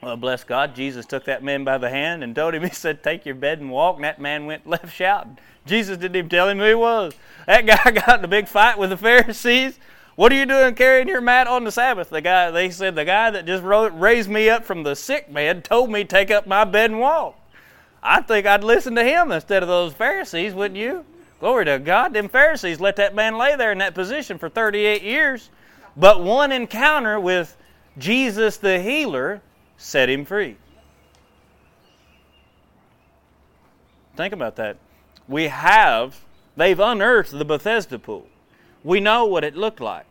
[0.05, 3.01] Well, bless God, Jesus took that man by the hand and told him, He said,
[3.01, 3.95] Take your bed and walk.
[3.95, 5.39] And that man went left shouting.
[5.65, 7.13] Jesus didn't even tell him who he was.
[7.47, 9.79] That guy got in a big fight with the Pharisees.
[10.15, 12.11] What are you doing carrying your mat on the Sabbath?
[12.11, 15.63] The guy, they said, the guy that just raised me up from the sick bed
[15.63, 17.39] told me take up my bed and walk.
[18.03, 21.03] I think I'd listen to him instead of those Pharisees, wouldn't you?
[21.39, 22.13] Glory to God.
[22.13, 25.49] Them Pharisees let that man lay there in that position for 38 years.
[25.97, 27.57] But one encounter with
[27.97, 29.41] Jesus the healer
[29.77, 30.57] set him free.
[34.15, 34.77] Think about that.
[35.27, 36.23] We have,
[36.55, 38.27] they've unearthed the Bethesda pool.
[38.83, 40.05] We know what it looked like.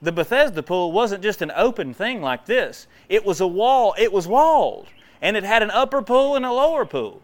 [0.00, 4.12] The Bethesda pool wasn't just an open thing like this, it was a wall, it
[4.12, 4.88] was walled.
[5.20, 7.22] And it had an upper pool and a lower pool.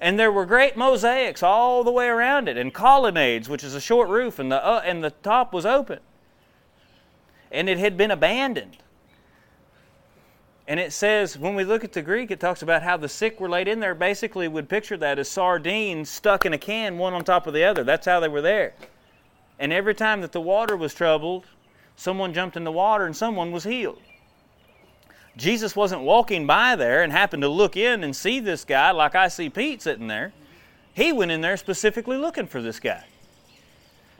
[0.00, 3.80] And there were great mosaics all the way around it, and colonnades, which is a
[3.80, 6.00] short roof, and the, uh, and the top was open.
[7.52, 8.78] And it had been abandoned.
[10.68, 13.38] And it says, when we look at the Greek, it talks about how the sick
[13.38, 13.94] were laid in there.
[13.94, 17.62] Basically, would picture that as sardines stuck in a can, one on top of the
[17.62, 17.84] other.
[17.84, 18.74] That's how they were there.
[19.60, 21.46] And every time that the water was troubled,
[21.94, 24.00] someone jumped in the water and someone was healed.
[25.36, 29.14] Jesus wasn't walking by there and happened to look in and see this guy like
[29.14, 30.32] I see Pete sitting there.
[30.94, 33.04] He went in there specifically looking for this guy.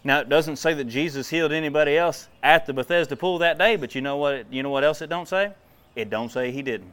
[0.05, 3.77] Now it doesn't say that Jesus healed anybody else at the Bethesda pool that day,
[3.77, 5.53] but you know what you know what else it don't say?
[5.97, 6.93] It don't say he didn't.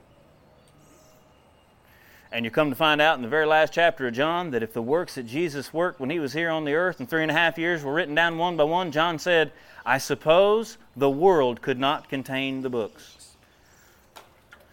[2.32, 4.74] And you come to find out in the very last chapter of John that if
[4.74, 7.30] the works that Jesus worked when he was here on the earth in three and
[7.30, 9.52] a half years were written down one by one, John said,
[9.86, 13.36] I suppose the world could not contain the books.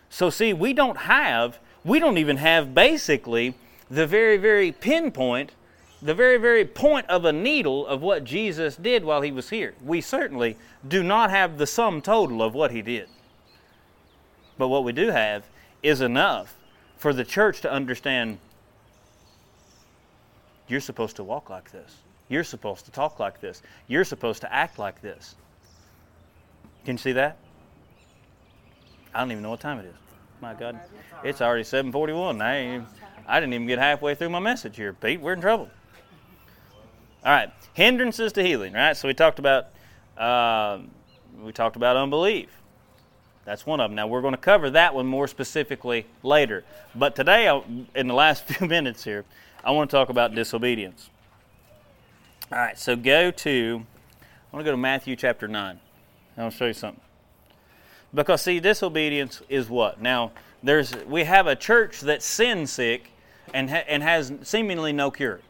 [0.08, 3.54] So, see, we don't have, we don't even have basically
[3.90, 5.52] the very, very pinpoint,
[6.00, 9.74] the very, very point of a needle of what Jesus did while he was here.
[9.84, 10.56] We certainly
[10.88, 13.08] do not have the sum total of what he did.
[14.60, 15.46] But what we do have
[15.82, 16.54] is enough
[16.98, 18.36] for the church to understand
[20.68, 21.96] you're supposed to walk like this.
[22.28, 23.62] You're supposed to talk like this.
[23.88, 25.34] You're supposed to act like this.
[26.84, 27.38] Can you see that?
[29.14, 29.94] I don't even know what time it is.
[30.42, 30.78] My God,
[31.24, 32.42] it's already 7:41.
[32.42, 32.84] I
[33.26, 34.92] I didn't even get halfway through my message here.
[34.92, 35.70] Pete, we're in trouble.
[37.24, 38.74] All right, hindrances to healing.
[38.74, 38.94] Right.
[38.94, 39.68] So we talked about
[40.18, 40.80] uh,
[41.42, 42.59] we talked about unbelief.
[43.44, 43.96] That's one of them.
[43.96, 46.64] Now, we're going to cover that one more specifically later.
[46.94, 47.48] But today,
[47.94, 49.24] in the last few minutes here,
[49.64, 51.10] I want to talk about disobedience.
[52.52, 53.86] All right, so go to,
[54.22, 55.80] I want to go to Matthew chapter 9.
[56.36, 57.00] I'll show you something.
[58.12, 60.00] Because, see, disobedience is what?
[60.00, 60.32] Now,
[60.62, 63.10] there's we have a church that's sin sick
[63.54, 65.40] and, ha- and has seemingly no cure,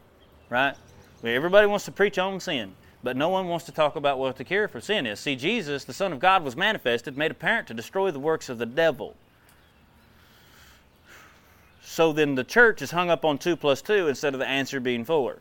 [0.51, 0.77] right?
[1.25, 2.75] Everybody wants to preach on sin.
[3.03, 5.21] But no one wants to talk about what the cure for sin is.
[5.21, 8.59] See, Jesus, the Son of God, was manifested, made apparent to destroy the works of
[8.59, 9.17] the devil.
[11.83, 14.81] So then the church is hung up on 2 plus 2 instead of the answer
[14.81, 15.39] being 4.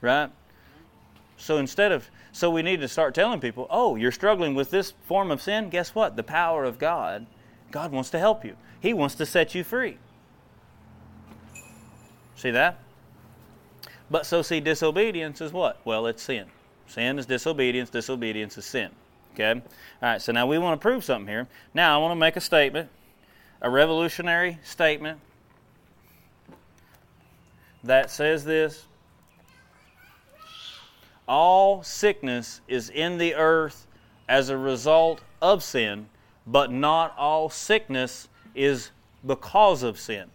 [0.00, 0.30] Right?
[1.36, 4.92] So instead of, so we need to start telling people, oh, you're struggling with this
[5.06, 5.70] form of sin?
[5.70, 6.16] Guess what?
[6.16, 7.26] The power of God,
[7.70, 8.56] God wants to help you.
[8.80, 9.98] He wants to set you free.
[12.36, 12.80] See that?
[14.10, 15.80] But so see, disobedience is what?
[15.84, 16.46] Well, it's sin.
[16.86, 18.90] Sin is disobedience, disobedience is sin.
[19.34, 19.52] Okay?
[19.52, 19.62] All
[20.02, 21.48] right, so now we want to prove something here.
[21.72, 22.88] Now I want to make a statement,
[23.60, 25.18] a revolutionary statement
[27.82, 28.84] that says this
[31.26, 33.86] All sickness is in the earth
[34.28, 36.06] as a result of sin,
[36.46, 38.90] but not all sickness is
[39.26, 40.30] because of sin.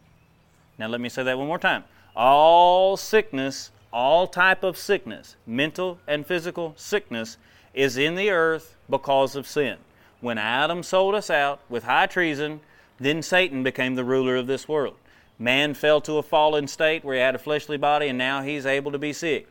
[0.78, 1.84] Now let me say that one more time
[2.20, 7.38] all sickness, all type of sickness, mental and physical sickness,
[7.74, 9.78] is in the earth because of sin.
[10.20, 12.60] When Adam sold us out with high treason,
[13.00, 14.96] then Satan became the ruler of this world.
[15.40, 18.66] Man fell to a fallen state where he had a fleshly body, and now he's
[18.66, 19.48] able to be sick.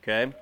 [0.00, 0.32] Okay?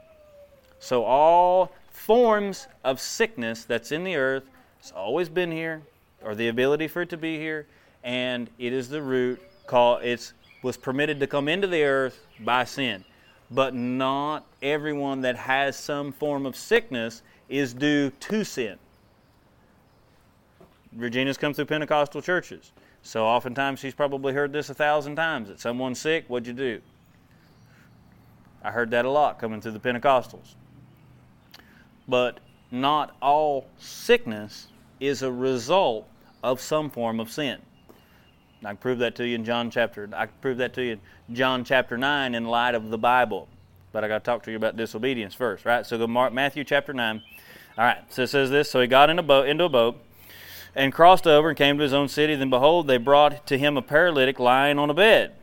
[0.79, 4.45] So, all forms of sickness that's in the earth,
[4.79, 5.83] it's always been here,
[6.23, 7.67] or the ability for it to be here,
[8.05, 12.65] and it is the root called, it's was permitted to come into the earth by
[12.65, 13.05] sin.
[13.51, 18.79] But not everyone that has some form of sickness is due to sin.
[20.97, 22.73] Regina's come through Pentecostal churches.
[23.03, 26.81] So oftentimes she's probably heard this a thousand times that someone's sick, what'd you do?
[28.65, 30.55] I heard that a lot coming through the Pentecostals.
[32.09, 32.41] But
[32.73, 36.09] not all sickness is a result
[36.43, 37.61] of some form of sin.
[38.63, 40.09] I can prove that to you in John chapter.
[40.15, 40.99] I can prove that to you
[41.29, 43.49] in John chapter nine in light of the Bible.
[43.93, 45.87] But I got to talk to you about disobedience first, right?
[45.87, 47.23] So go Mark, Matthew chapter nine.
[47.79, 48.03] All right.
[48.13, 48.71] So it says this.
[48.71, 50.03] So he got in a boat into a boat
[50.75, 52.35] and crossed over and came to his own city.
[52.35, 55.35] Then behold, they brought to him a paralytic lying on a bed.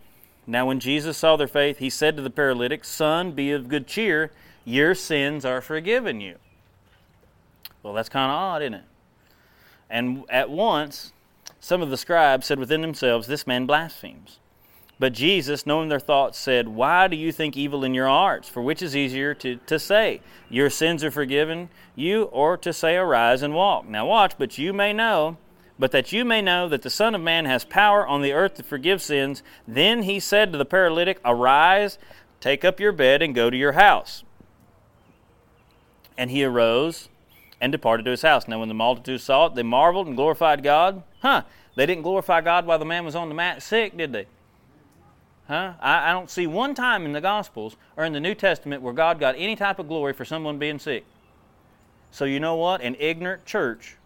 [0.45, 3.87] Now when Jesus saw their faith, he said to the paralytic, "Son, be of good
[3.87, 4.31] cheer;
[4.65, 6.35] your sins are forgiven you."
[7.81, 8.83] Well, that's kind of odd, isn't it?
[9.89, 11.12] And at once
[11.63, 14.39] some of the scribes said within themselves, This man blasphemes.
[14.99, 18.49] But Jesus, knowing their thoughts, said, Why do you think evil in your hearts?
[18.49, 22.97] For which is easier to, to say, Your sins are forgiven you, or to say,
[22.97, 23.87] Arise and walk?
[23.87, 25.37] Now watch, but you may know,
[25.79, 28.55] but that you may know that the Son of Man has power on the earth
[28.55, 29.41] to forgive sins.
[29.65, 31.97] Then he said to the paralytic, Arise,
[32.41, 34.25] take up your bed, and go to your house.
[36.17, 37.07] And he arose
[37.61, 38.49] and departed to his house.
[38.49, 41.03] Now, when the multitude saw it, they marveled and glorified God.
[41.23, 41.43] Huh?
[41.75, 44.27] They didn't glorify God while the man was on the mat sick, did they?
[45.47, 45.73] Huh?
[45.81, 48.93] I, I don't see one time in the Gospels or in the New Testament where
[48.93, 51.05] God got any type of glory for someone being sick.
[52.11, 52.81] So, you know what?
[52.81, 53.97] An ignorant church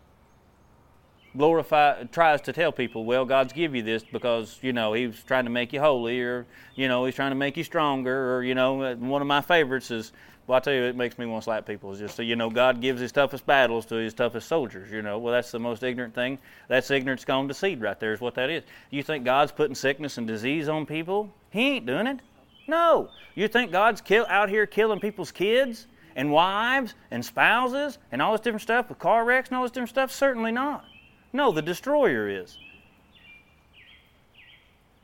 [1.35, 5.45] glorify tries to tell people, well, God's give you this because you know He's trying
[5.45, 6.45] to make you holy, or
[6.75, 9.91] you know He's trying to make you stronger, or you know one of my favorites
[9.91, 10.11] is
[10.47, 11.91] well, I tell you, it makes me want to slap people.
[11.91, 14.89] It's just so you know, God gives His toughest battles to His toughest soldiers.
[14.89, 16.39] You know, well, that's the most ignorant thing.
[16.69, 18.13] That's ignorance gone to seed right there.
[18.13, 18.63] Is what that is.
[18.89, 21.29] You think God's putting sickness and disease on people?
[21.49, 22.21] He ain't doing it.
[22.65, 23.09] No.
[23.35, 25.85] You think God's kill, out here killing people's kids
[26.15, 29.71] and wives and spouses and all this different stuff with car wrecks and all this
[29.71, 30.11] different stuff?
[30.11, 30.85] Certainly not.
[31.33, 32.57] No, the destroyer is.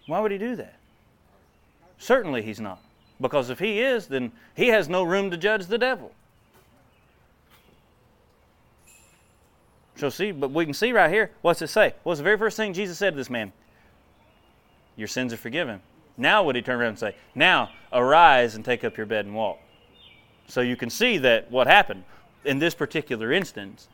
[0.07, 0.75] Why would he do that?
[1.97, 2.81] Certainly he's not.
[3.23, 6.11] Because if he is, then he has no room to judge the devil.
[9.95, 11.95] So see, but we can see right here, what's it say?
[12.03, 13.53] What's the very first thing Jesus said to this man?
[14.97, 15.79] Your sins are forgiven.
[16.17, 19.33] Now would he turn around and say, Now arise and take up your bed and
[19.33, 19.57] walk.
[20.47, 22.03] So you can see that what happened
[22.43, 23.87] in this particular instance,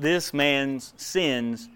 [0.00, 1.68] this man's sins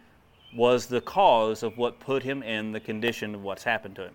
[0.53, 4.15] was the cause of what put him in the condition of what's happened to him.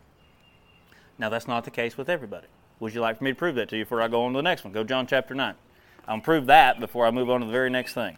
[1.17, 2.47] Now, that's not the case with everybody.
[2.79, 4.37] Would you like for me to prove that to you before I go on to
[4.37, 4.73] the next one?
[4.73, 5.55] Go John chapter 9.
[6.07, 8.17] I'll prove that before I move on to the very next thing.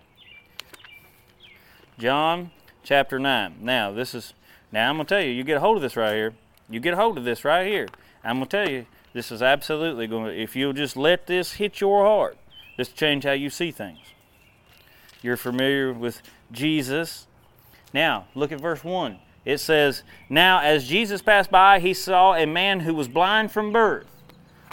[1.98, 2.52] John
[2.84, 3.56] chapter 9.
[3.62, 4.34] Now, this is,
[4.72, 6.34] now I'm going to tell you, you get a hold of this right here.
[6.70, 7.88] You get a hold of this right here.
[8.24, 11.54] I'm going to tell you, this is absolutely going to, if you'll just let this
[11.54, 12.38] hit your heart,
[12.78, 14.00] this change how you see things.
[15.22, 17.28] You're familiar with Jesus.
[17.94, 19.20] Now, look at verse 1.
[19.46, 23.74] It says, Now as Jesus passed by, he saw a man who was blind from
[23.74, 24.06] birth.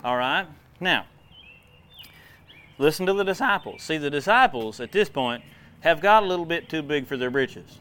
[0.07, 0.47] All right?
[0.79, 1.05] Now,
[2.79, 3.83] listen to the disciples.
[3.83, 5.43] See, the disciples at this point
[5.81, 7.81] have got a little bit too big for their britches.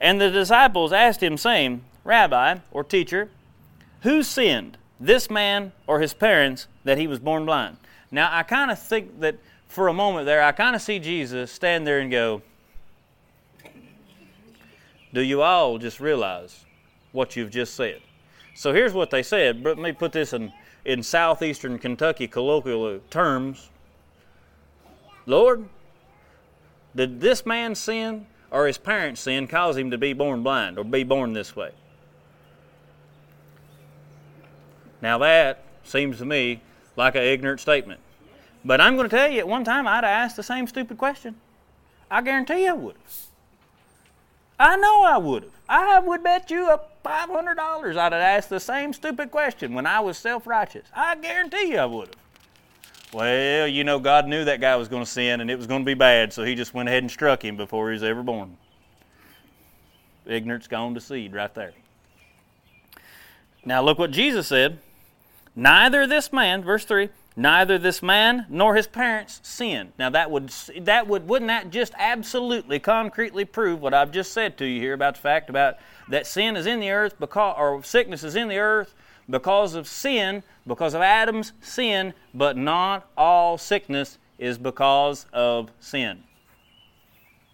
[0.00, 3.28] And the disciples asked him, saying, Rabbi, or teacher,
[4.02, 7.78] who sinned, this man or his parents, that he was born blind?
[8.12, 9.34] Now, I kind of think that
[9.66, 12.42] for a moment there, I kind of see Jesus stand there and go,
[15.12, 16.64] Do you all just realize
[17.10, 18.00] what you've just said?
[18.58, 19.64] So here's what they said.
[19.64, 20.52] Let me put this in,
[20.84, 23.70] in southeastern Kentucky colloquial terms.
[25.26, 25.68] Lord,
[26.96, 30.82] did this man sin or his parents' sin cause him to be born blind or
[30.82, 31.70] be born this way?
[35.00, 36.60] Now that seems to me
[36.96, 38.00] like an ignorant statement.
[38.64, 40.98] But I'm going to tell you, at one time I'd have asked the same stupid
[40.98, 41.36] question.
[42.10, 43.27] I guarantee you I would have.
[44.58, 45.52] I know I would have.
[45.68, 50.00] I would bet you a $500 I'd have asked the same stupid question when I
[50.00, 50.88] was self righteous.
[50.94, 52.16] I guarantee you I would have.
[53.12, 55.82] Well, you know, God knew that guy was going to sin and it was going
[55.82, 58.22] to be bad, so he just went ahead and struck him before he was ever
[58.22, 58.56] born.
[60.26, 61.72] Ignorance gone to seed right there.
[63.64, 64.78] Now, look what Jesus said.
[65.56, 67.08] Neither this man, verse 3,
[67.38, 69.92] neither this man nor his parents sinned.
[69.96, 70.48] Now that would
[70.80, 74.92] that would wouldn't that just absolutely concretely prove what I've just said to you here
[74.92, 75.76] about the fact about
[76.08, 78.94] that sin is in the earth because or sickness is in the earth
[79.30, 86.24] because of sin, because of Adam's sin, but not all sickness is because of sin.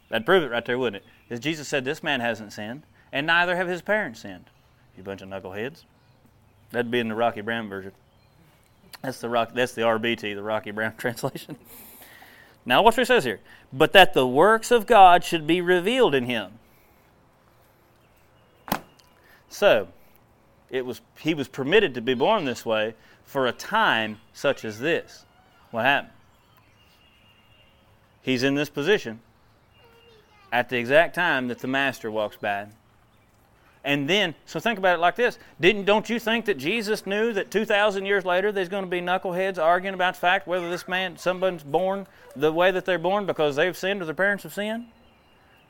[0.08, 1.08] That'd prove it right there, wouldn't it?
[1.28, 4.44] Because Jesus said this man hasn't sinned, and neither have his parents sinned.
[4.96, 5.82] You bunch of knuckleheads.
[6.70, 7.92] That'd be in the Rocky Brown version.
[9.04, 9.50] That's the rock.
[9.52, 11.56] That's the RBT, the Rocky Brown translation.
[12.64, 13.40] Now, watch what it says here.
[13.70, 16.52] But that the works of God should be revealed in him.
[19.50, 19.88] So,
[20.70, 22.94] it was he was permitted to be born this way
[23.24, 25.26] for a time such as this.
[25.70, 26.12] What happened?
[28.22, 29.20] He's in this position
[30.50, 32.68] at the exact time that the master walks by
[33.84, 37.32] and then, so think about it like this: Didn't don't you think that Jesus knew
[37.34, 40.88] that 2,000 years later there's going to be knuckleheads arguing about the fact whether this
[40.88, 44.54] man, somebody's born the way that they're born because they've sinned or their parents have
[44.54, 44.86] sinned?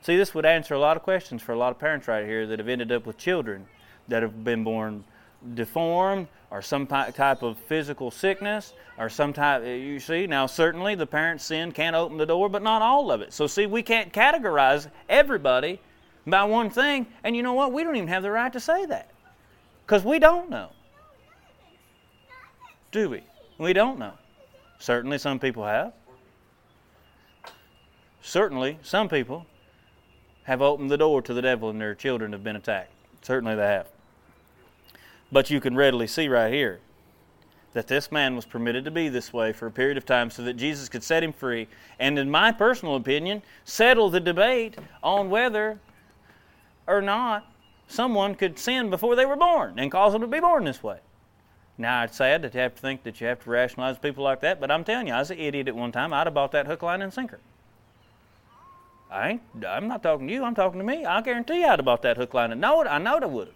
[0.01, 2.47] See, this would answer a lot of questions for a lot of parents right here
[2.47, 3.67] that have ended up with children
[4.07, 5.03] that have been born
[5.53, 10.95] deformed or some type of physical sickness or some type eh, you see now certainly
[10.95, 13.83] the parents sin can't open the door but not all of it so see we
[13.83, 15.79] can't categorize everybody
[16.27, 17.07] by one thing.
[17.23, 17.71] And you know what?
[17.71, 19.11] We don't even have the right to say that
[19.85, 20.69] because we don't know.
[22.91, 23.23] Do we?
[23.57, 24.13] We don't know.
[24.79, 25.93] Certainly, some people have.
[28.21, 29.45] Certainly, some people
[30.43, 32.91] have opened the door to the devil and their children have been attacked.
[33.21, 33.87] Certainly, they have.
[35.31, 36.79] But you can readily see right here
[37.73, 40.41] that this man was permitted to be this way for a period of time so
[40.43, 41.67] that Jesus could set him free
[41.99, 45.79] and, in my personal opinion, settle the debate on whether
[46.87, 47.45] or not,
[47.87, 50.99] someone could sin before they were born and cause them to be born this way.
[51.77, 54.39] Now, it's sad that you have to think that you have to rationalize people like
[54.41, 56.13] that, but I'm telling you, I was an idiot at one time.
[56.13, 57.39] I'd have bought that hook, line, and sinker.
[59.11, 61.05] I ain't, I'm not talking to you, I'm talking to me.
[61.05, 62.87] I guarantee you I'd have bought that hook, line, and know it.
[62.87, 63.55] I know I would have.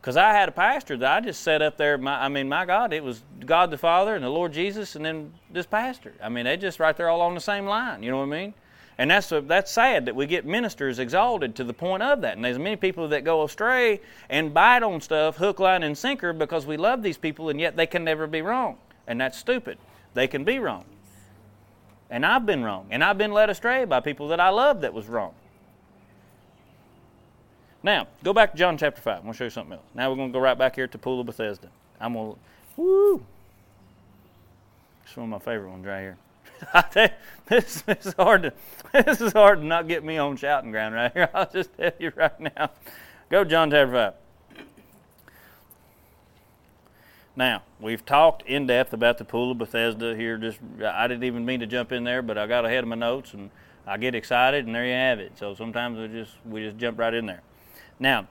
[0.00, 1.96] Because I had a pastor that I just set up there.
[1.96, 5.04] My, I mean, my God, it was God the Father and the Lord Jesus, and
[5.04, 6.12] then this pastor.
[6.22, 8.02] I mean, they just right there all on the same line.
[8.02, 8.54] You know what I mean?
[8.96, 12.36] And that's, a, that's sad that we get ministers exalted to the point of that.
[12.36, 16.32] And there's many people that go astray and bite on stuff, hook, line, and sinker,
[16.32, 18.78] because we love these people and yet they can never be wrong.
[19.06, 19.78] And that's stupid.
[20.14, 20.84] They can be wrong.
[22.08, 22.86] And I've been wrong.
[22.90, 25.34] And I've been led astray by people that I love that was wrong.
[27.82, 29.16] Now, go back to John chapter 5.
[29.16, 29.84] I'm going to show you something else.
[29.94, 31.68] Now we're going to go right back here to Pool of Bethesda.
[32.00, 32.38] I'm going to,
[32.76, 33.26] woo!
[35.04, 36.16] It's one of my favorite ones right here.
[36.74, 37.12] I
[37.46, 38.52] this, this is hard to
[38.92, 41.28] this is hard to not get me on shouting ground right here.
[41.34, 42.70] I'll just tell you right now.
[43.30, 44.14] Go John chapter five.
[47.36, 50.38] Now we've talked in depth about the pool of Bethesda here.
[50.38, 52.96] Just I didn't even mean to jump in there, but I got ahead of my
[52.96, 53.50] notes and
[53.86, 55.32] I get excited, and there you have it.
[55.38, 57.42] So sometimes we just we just jump right in there.
[57.98, 58.28] Now,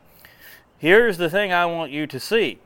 [0.79, 2.59] here's the thing I want you to see.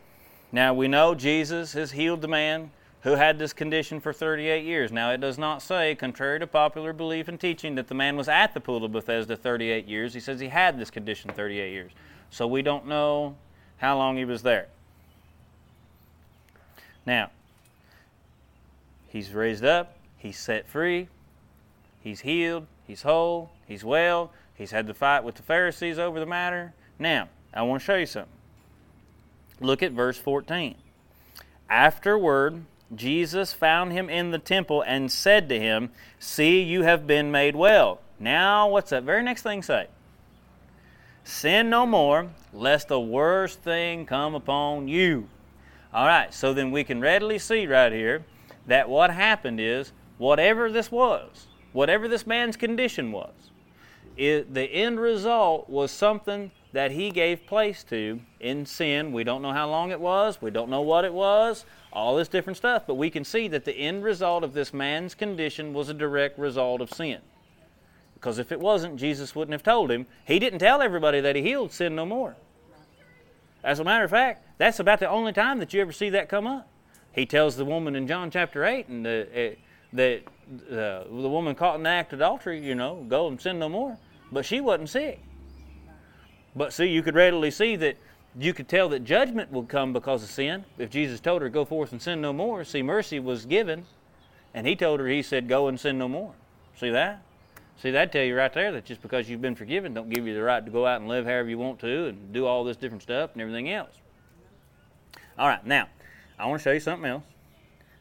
[0.51, 2.72] Now we know Jesus has healed the man
[3.08, 4.91] who had this condition for 38 years.
[4.91, 8.28] Now, it does not say, contrary to popular belief and teaching, that the man was
[8.28, 10.14] at the pool of Bethesda 38 years.
[10.14, 11.91] He says he had this condition 38 years.
[12.32, 13.38] So we don't know
[13.78, 14.68] how long he was there.
[17.05, 17.32] Now,
[19.08, 21.08] he's raised up, he's set free,
[22.01, 26.26] he's healed, he's whole, he's well, he's had the fight with the Pharisees over the
[26.26, 26.74] matter.
[26.99, 28.34] Now, I want to show you something.
[29.62, 30.76] Look at verse 14.
[31.70, 37.31] Afterward, Jesus found him in the temple and said to him, See, you have been
[37.31, 37.99] made well.
[38.19, 39.88] Now, what's that very next thing say?
[41.23, 45.27] Sin no more, lest the worst thing come upon you.
[45.93, 48.23] All right, so then we can readily see right here
[48.67, 53.33] that what happened is whatever this was, whatever this man's condition was,
[54.15, 59.11] it, the end result was something that he gave place to in sin.
[59.11, 61.65] We don't know how long it was, we don't know what it was,
[61.97, 65.15] all this different stuff, but we can see that the end result of this man's
[65.15, 67.19] condition was a direct result of sin.
[68.13, 70.05] Because if it wasn't, Jesus wouldn't have told him.
[70.23, 72.35] He didn't tell everybody that he healed sin no more.
[73.63, 76.29] As a matter of fact, that's about the only time that you ever see that
[76.29, 76.67] come up.
[77.13, 79.57] He tells the woman in John chapter 8 and the,
[79.93, 80.21] that
[80.71, 83.69] uh, the woman caught in the act of adultery, you know, go and sin no
[83.69, 83.97] more.
[84.31, 85.19] But she wasn't sick.
[86.55, 87.97] But see, you could readily see that
[88.39, 90.65] you could tell that judgment would come because of sin.
[90.77, 93.85] If Jesus told her, Go forth and sin no more, see, mercy was given.
[94.53, 96.33] And he told her, He said, Go and sin no more.
[96.79, 97.21] See that?
[97.77, 100.33] See, that'd tell you right there that just because you've been forgiven don't give you
[100.33, 102.75] the right to go out and live however you want to and do all this
[102.75, 103.93] different stuff and everything else.
[105.38, 105.88] All right, now,
[106.39, 107.23] I want to show you something else.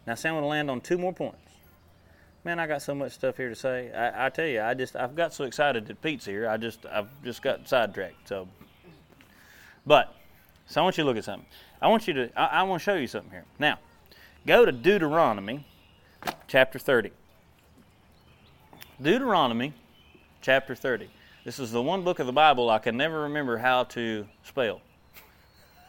[0.06, 1.40] Now, Sam, I'm going to land on two more points.
[2.44, 3.92] Man, I got so much stuff here to say.
[3.92, 6.48] I, I tell you, I just I've got so excited that Pete's here.
[6.48, 8.28] I just I've just got sidetracked.
[8.28, 8.48] So,
[9.84, 10.15] but
[10.66, 11.46] so I want you to look at something.
[11.80, 13.44] I want you to, I, I want to show you something here.
[13.58, 13.78] Now,
[14.46, 15.64] go to Deuteronomy
[16.48, 17.12] chapter 30.
[19.00, 19.74] Deuteronomy
[20.40, 21.08] chapter 30.
[21.44, 24.80] This is the one book of the Bible I can never remember how to spell.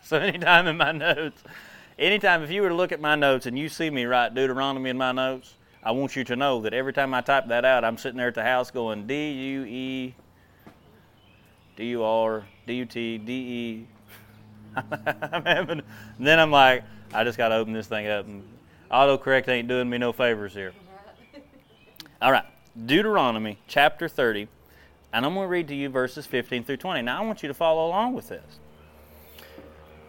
[0.03, 1.41] So anytime in my notes,
[1.97, 4.89] anytime if you were to look at my notes and you see me write Deuteronomy
[4.89, 7.83] in my notes, I want you to know that every time I type that out,
[7.83, 10.15] I'm sitting there at the house going D U E
[11.75, 13.87] D U R D U T D E
[14.77, 15.81] I'm having,
[16.19, 18.25] then I'm like, I just got to open this thing up.
[18.25, 18.43] And
[18.91, 20.73] autocorrect ain't doing me no favors here.
[22.21, 22.45] All right,
[22.85, 24.47] Deuteronomy chapter 30,
[25.13, 27.01] and I'm going to read to you verses 15 through 20.
[27.01, 28.59] Now, I want you to follow along with this.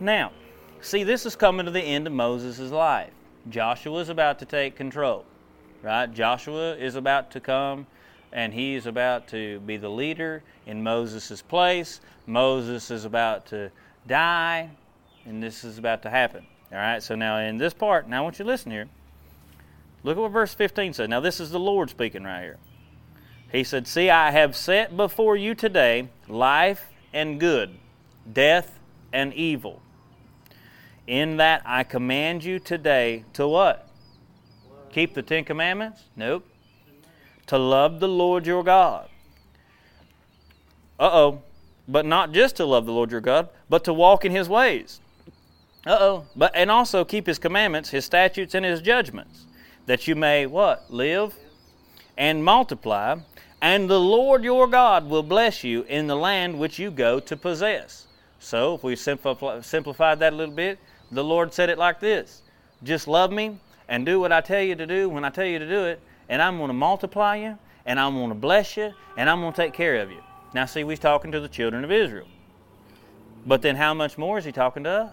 [0.01, 0.33] Now,
[0.81, 3.11] see, this is coming to the end of Moses' life.
[3.51, 5.25] Joshua is about to take control,
[5.83, 6.13] right?
[6.13, 7.87] Joshua is about to come
[8.33, 12.01] and he is about to be the leader in Moses' place.
[12.27, 13.71] Moses is about to
[14.09, 14.71] die,
[15.25, 16.47] and this is about to happen.
[16.73, 18.89] All right, so now in this part, now I want you to listen here.
[20.03, 21.09] Look at what verse 15 says.
[21.09, 22.59] Now, this is the Lord speaking right here.
[23.51, 27.77] He said, See, I have set before you today life and good,
[28.31, 28.79] death
[29.13, 29.81] and evil.
[31.07, 33.89] In that I command you today to what?
[34.93, 36.05] Keep the Ten Commandments?
[36.17, 36.47] Nope.
[37.47, 39.09] To love the Lord your God.
[41.01, 41.43] Uh oh
[41.89, 45.01] but not just to love the Lord your God, but to walk in his ways.
[45.87, 46.27] Uh-oh.
[46.37, 49.47] But and also keep his commandments, his statutes and his judgments,
[49.87, 50.93] that you may what?
[50.93, 51.35] Live
[52.17, 53.17] and multiply,
[53.63, 57.37] and the Lord your God will bless you in the land which you go to
[57.37, 58.07] possess.
[58.39, 60.79] So, if we simplified that a little bit,
[61.11, 62.43] the Lord said it like this
[62.83, 63.59] Just love me
[63.89, 66.01] and do what I tell you to do when I tell you to do it,
[66.29, 69.53] and I'm going to multiply you, and I'm going to bless you, and I'm going
[69.53, 70.23] to take care of you.
[70.55, 72.27] Now, see, he's talking to the children of Israel.
[73.47, 75.13] But then how much more is he talking to us?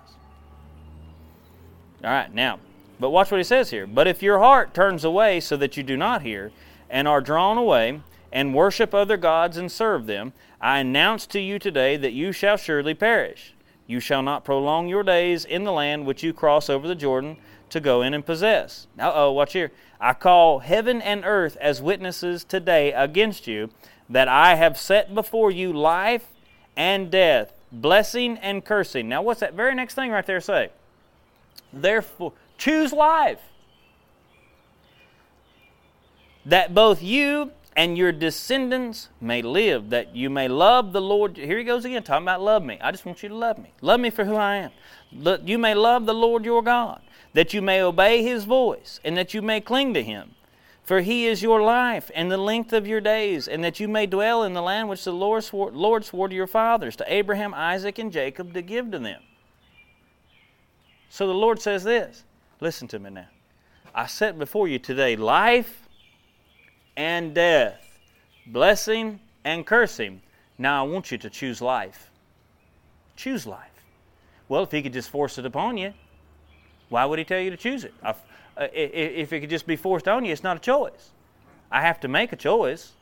[2.03, 2.59] All right, now,
[2.99, 3.88] but watch what he says here.
[3.88, 6.51] But if your heart turns away so that you do not hear,
[6.89, 11.57] and are drawn away, and worship other gods and serve them, I announce to you
[11.57, 13.53] today that you shall surely perish.
[13.88, 17.38] You shall not prolong your days in the land which you cross over the Jordan
[17.69, 18.88] to go in and possess.
[18.99, 19.71] Uh oh, watch here.
[19.99, 23.69] I call heaven and earth as witnesses today against you
[24.10, 26.26] that I have set before you life
[26.76, 29.10] and death, blessing and cursing.
[29.10, 30.70] Now, what's that very next thing right there say?
[31.74, 33.39] Therefore, choose life.
[36.45, 41.36] That both you and your descendants may live, that you may love the Lord.
[41.36, 42.78] Here he goes again, talking about love me.
[42.82, 43.74] I just want you to love me.
[43.82, 44.72] Love me for who I am.
[45.12, 47.01] That you may love the Lord your God,
[47.34, 50.34] that you may obey his voice, and that you may cling to him.
[50.86, 54.05] For he is your life and the length of your days, and that you may
[54.05, 57.55] dwell in the land which the Lord swore, Lord swore to your fathers, to Abraham,
[57.55, 59.21] Isaac, and Jacob, to give to them.
[61.09, 62.23] So the Lord says this
[62.61, 63.27] listen to me now.
[63.95, 65.88] I set before you today life
[66.95, 67.99] and death,
[68.45, 70.21] blessing and cursing.
[70.59, 72.11] Now I want you to choose life.
[73.15, 73.71] Choose life.
[74.49, 75.93] Well, if He could just force it upon you,
[76.89, 77.93] why would He tell you to choose it?
[78.03, 78.13] Uh,
[78.58, 81.12] Uh, if it could just be forced on you, it's not a choice.
[81.72, 82.93] I have to make a choice.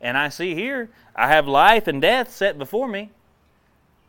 [0.00, 3.10] And I see here, I have life and death set before me.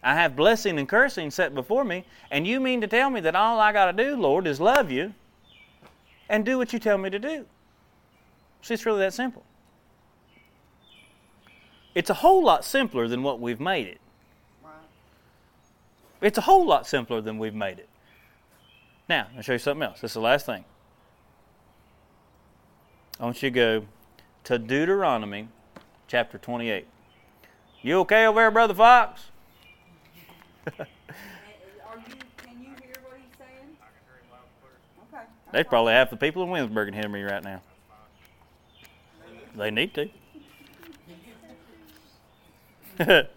[0.04, 2.06] I have blessing and cursing set before me.
[2.30, 4.92] And you mean to tell me that all I got to do, Lord, is love
[4.92, 5.14] you
[6.30, 7.46] and do what you tell me to do?
[8.62, 9.44] See, it's really that simple.
[11.96, 14.00] It's a whole lot simpler than what we've made it.
[16.22, 17.89] It's a whole lot simpler than we've made it.
[19.10, 20.02] Now, I'll show you something else.
[20.02, 20.64] This is the last thing.
[23.20, 23.86] I want you to go
[24.44, 25.48] to Deuteronomy
[26.08, 26.86] chapter 28.
[27.82, 29.24] You okay over there, Brother Fox?
[30.68, 30.86] Are you,
[32.38, 33.78] can you hear what he's saying?
[35.12, 35.24] Okay.
[35.52, 37.62] There's probably half the people in Winsburg can hear me right now.
[39.56, 40.10] They need to.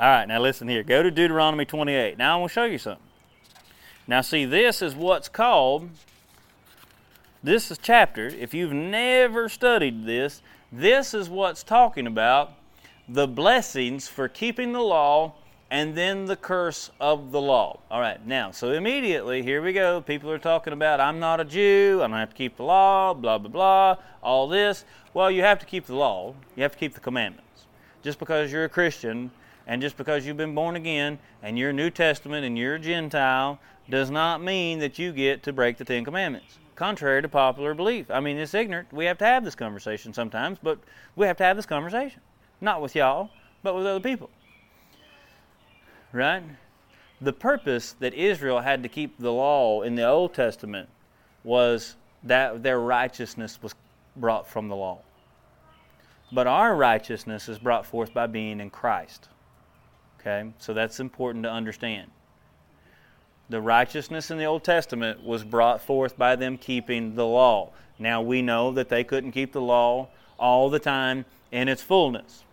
[0.00, 0.82] All right, now listen here.
[0.82, 2.18] Go to Deuteronomy 28.
[2.18, 3.09] Now I want to show you something.
[4.10, 5.88] Now, see, this is what's called,
[7.44, 8.26] this is chapter.
[8.26, 10.42] If you've never studied this,
[10.72, 12.54] this is what's talking about
[13.08, 15.34] the blessings for keeping the law
[15.70, 17.78] and then the curse of the law.
[17.88, 20.00] All right, now, so immediately, here we go.
[20.00, 23.14] People are talking about, I'm not a Jew, I don't have to keep the law,
[23.14, 24.84] blah, blah, blah, all this.
[25.14, 27.66] Well, you have to keep the law, you have to keep the commandments.
[28.02, 29.30] Just because you're a Christian
[29.68, 33.60] and just because you've been born again and you're New Testament and you're a Gentile
[33.88, 36.58] does not mean that you get to break the Ten Commandments.
[36.76, 38.10] Contrary to popular belief.
[38.10, 38.92] I mean, it's ignorant.
[38.92, 40.78] We have to have this conversation sometimes, but
[41.16, 42.20] we have to have this conversation.
[42.60, 43.30] Not with y'all,
[43.62, 44.30] but with other people
[46.12, 46.42] right?
[47.20, 50.88] The purpose that Israel had to keep the law in the Old Testament
[51.44, 53.74] was that their righteousness was
[54.16, 54.98] brought from the law.
[56.32, 59.28] But our righteousness is brought forth by being in Christ.
[60.20, 60.52] Okay?
[60.58, 62.10] So that's important to understand.
[63.50, 67.70] The righteousness in the Old Testament was brought forth by them keeping the law.
[67.98, 72.44] Now we know that they couldn't keep the law all the time in its fullness.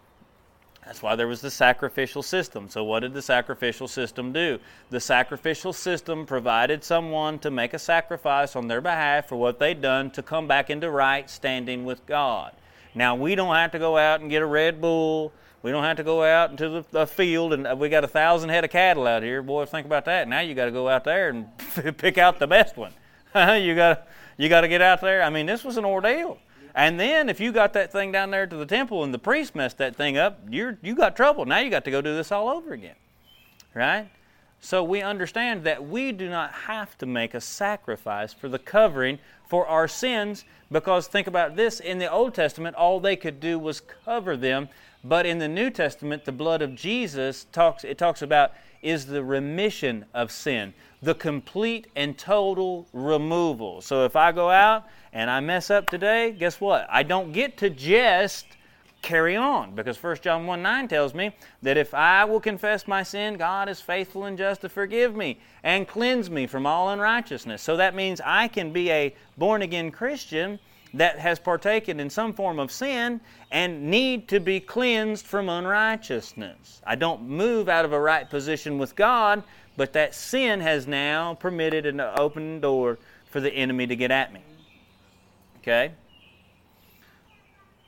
[0.88, 2.68] That's why there was the sacrificial system.
[2.70, 4.58] So, what did the sacrificial system do?
[4.90, 9.82] The sacrificial system provided someone to make a sacrifice on their behalf for what they'd
[9.82, 12.54] done to come back into right standing with God.
[12.96, 15.32] Now, we don't have to go out and get a Red Bull.
[15.68, 18.08] We don't have to go out into the, the field and uh, we got a
[18.08, 19.42] thousand head of cattle out here.
[19.42, 20.30] Boy, think about that.
[20.30, 21.50] Now you got to go out there and
[21.98, 22.94] pick out the best one.
[23.36, 24.08] you got
[24.38, 25.22] you got to get out there.
[25.22, 26.38] I mean, this was an ordeal.
[26.74, 29.56] And then if you got that thing down there to the temple and the priest
[29.56, 31.44] messed that thing up, you're you got trouble.
[31.44, 32.96] Now you got to go do this all over again.
[33.74, 34.08] Right?
[34.62, 39.20] So we understand that we do not have to make a sacrifice for the covering
[39.48, 43.60] for our sins because think about this in the Old Testament all they could do
[43.60, 44.70] was cover them,
[45.08, 48.52] but in the New Testament the blood of Jesus talks it talks about
[48.82, 53.82] is the remission of sin, the complete and total removal.
[53.82, 56.88] So if I go out and I mess up today, guess what?
[56.90, 58.46] I don't get to just
[59.02, 61.32] carry on because 1 John 1 9 tells me
[61.62, 65.40] that if I will confess my sin, God is faithful and just to forgive me
[65.64, 67.62] and cleanse me from all unrighteousness.
[67.62, 70.60] So that means I can be a born again Christian
[70.98, 73.22] that has partaken in some form of sin
[73.52, 76.82] and need to be cleansed from unrighteousness.
[76.86, 79.44] I don't move out of a right position with God,
[79.76, 84.34] but that sin has now permitted an open door for the enemy to get at
[84.34, 84.42] me.
[85.60, 85.92] Okay?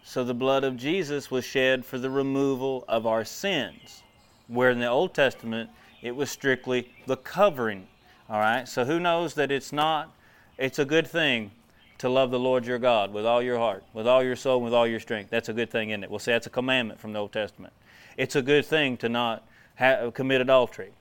[0.04, 4.04] So the blood of Jesus was shed for the removal of our sins.
[4.48, 5.70] Where in the Old Testament,
[6.02, 7.88] it was strictly the covering.
[8.30, 8.68] All right?
[8.68, 10.12] So who knows that it's not,
[10.58, 11.52] it's a good thing
[12.00, 14.66] to love the Lord your God with all your heart, with all your soul, and
[14.66, 15.30] with all your strength.
[15.30, 16.10] That's a good thing, isn't it?
[16.10, 17.74] We'll say that's a commandment from the Old Testament.
[18.18, 20.92] It's a good thing to not have, commit adultery.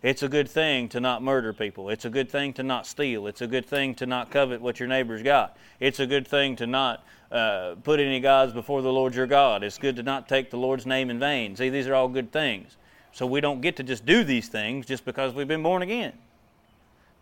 [0.00, 1.90] It's a good thing to not murder people.
[1.90, 3.26] It's a good thing to not steal.
[3.26, 5.56] It's a good thing to not covet what your neighbor's got.
[5.80, 9.64] It's a good thing to not uh, put any gods before the Lord your God.
[9.64, 11.56] It's good to not take the Lord's name in vain.
[11.56, 12.76] See, these are all good things.
[13.10, 16.12] So we don't get to just do these things just because we've been born again.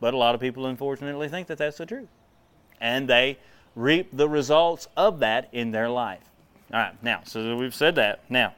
[0.00, 2.08] But a lot of people, unfortunately, think that that's the truth.
[2.80, 3.38] And they
[3.74, 6.22] reap the results of that in their life.
[6.72, 8.28] All right, now, so we've said that.
[8.28, 8.54] Now,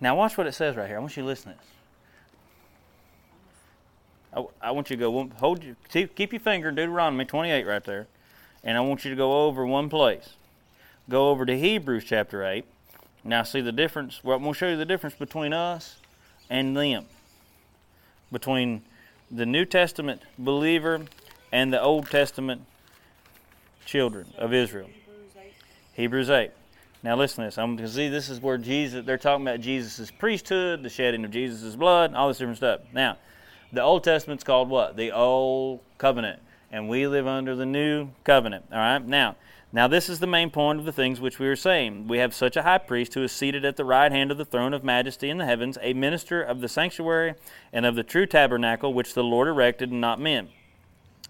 [0.00, 0.96] now watch what it says right here.
[0.96, 1.66] I want you to listen to this.
[4.32, 7.84] I, I want you to go, hold your, keep your finger in Deuteronomy 28 right
[7.84, 8.06] there.
[8.64, 10.30] And I want you to go over one place.
[11.08, 12.64] Go over to Hebrews chapter 8.
[13.24, 14.22] Now, see the difference.
[14.22, 15.96] Well, I'm going to show you the difference between us
[16.48, 17.06] and them.
[18.30, 18.82] Between
[19.30, 21.02] the New Testament believer
[21.52, 22.62] and the Old Testament
[23.84, 24.88] children of Israel.
[25.94, 26.50] Hebrews 8.
[27.02, 27.58] Now listen to this.
[27.58, 29.06] I'm going to see this is where Jesus.
[29.06, 32.80] They're talking about Jesus' priesthood, the shedding of Jesus' blood, all this different stuff.
[32.92, 33.18] Now,
[33.72, 34.96] the Old Testament's called what?
[34.96, 36.40] The Old Covenant,
[36.72, 38.64] and we live under the New Covenant.
[38.72, 39.04] All right.
[39.04, 39.36] Now,
[39.72, 42.08] now this is the main point of the things which we were saying.
[42.08, 44.44] We have such a high priest who is seated at the right hand of the
[44.44, 47.34] throne of majesty in the heavens, a minister of the sanctuary
[47.72, 50.48] and of the true tabernacle which the Lord erected, and not men.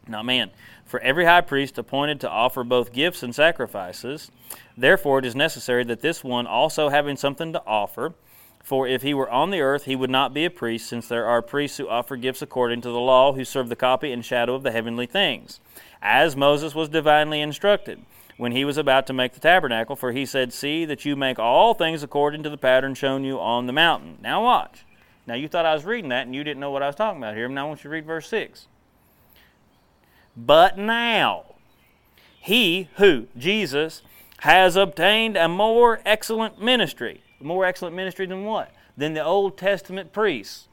[0.08, 0.50] Not man.
[0.84, 4.30] For every high priest appointed to offer both gifts and sacrifices,
[4.76, 8.14] therefore it is necessary that this one also having something to offer,
[8.62, 11.26] for if he were on the earth, he would not be a priest, since there
[11.26, 14.54] are priests who offer gifts according to the law, who serve the copy and shadow
[14.54, 15.60] of the heavenly things,
[16.00, 18.02] as Moses was divinely instructed
[18.38, 21.38] when he was about to make the tabernacle, for he said, See that you make
[21.38, 24.16] all things according to the pattern shown you on the mountain.
[24.22, 24.84] Now watch.
[25.26, 27.20] Now you thought I was reading that and you didn't know what I was talking
[27.20, 27.48] about here.
[27.48, 28.68] Now I want you to read verse 6.
[30.38, 31.44] But now,
[32.40, 34.02] he who, Jesus,
[34.38, 37.22] has obtained a more excellent ministry.
[37.40, 38.72] More excellent ministry than what?
[38.96, 40.68] Than the Old Testament priests.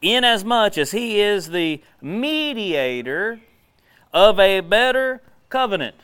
[0.00, 3.40] Inasmuch as he is the mediator
[4.14, 5.96] of a better covenant,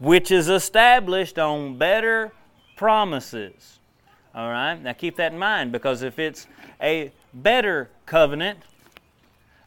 [0.00, 2.32] which is established on better
[2.76, 3.78] promises.
[4.34, 4.80] All right?
[4.82, 6.48] Now keep that in mind because if it's
[6.80, 8.58] a better covenant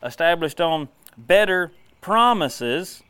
[0.04, 3.04] established on better promises,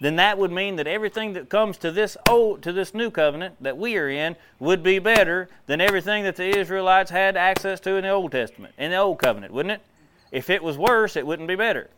[0.00, 3.54] then that would mean that everything that comes to this old to this new covenant
[3.62, 7.96] that we are in would be better than everything that the Israelites had access to
[7.96, 9.80] in the Old Testament, in the old covenant, wouldn't it?
[10.30, 11.88] If it was worse, it wouldn't be better.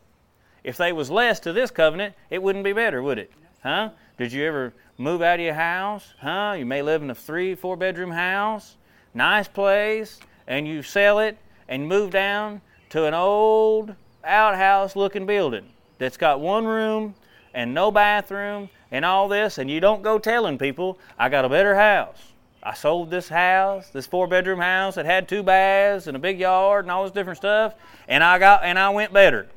[0.63, 3.31] If they was less to this covenant, it wouldn't be better, would it?
[3.63, 3.89] Huh?
[4.17, 6.13] Did you ever move out of your house?
[6.19, 6.55] Huh?
[6.57, 8.75] You may live in a three, four bedroom house,
[9.13, 11.37] nice place, and you sell it
[11.67, 13.95] and move down to an old
[14.29, 15.65] outhouse looking building
[15.97, 17.15] that's got one room
[17.53, 21.49] and no bathroom and all this, and you don't go telling people, I got a
[21.49, 22.17] better house.
[22.61, 26.39] I sold this house, this four bedroom house that had two baths and a big
[26.39, 27.73] yard and all this different stuff,
[28.07, 29.47] and I got and I went better.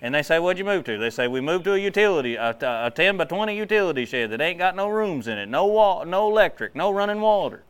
[0.00, 0.98] And they say, What'd you move to?
[0.98, 4.40] They say, We moved to a utility, a, a 10 by 20 utility shed that
[4.40, 7.62] ain't got no rooms in it, no wall, no electric, no running water.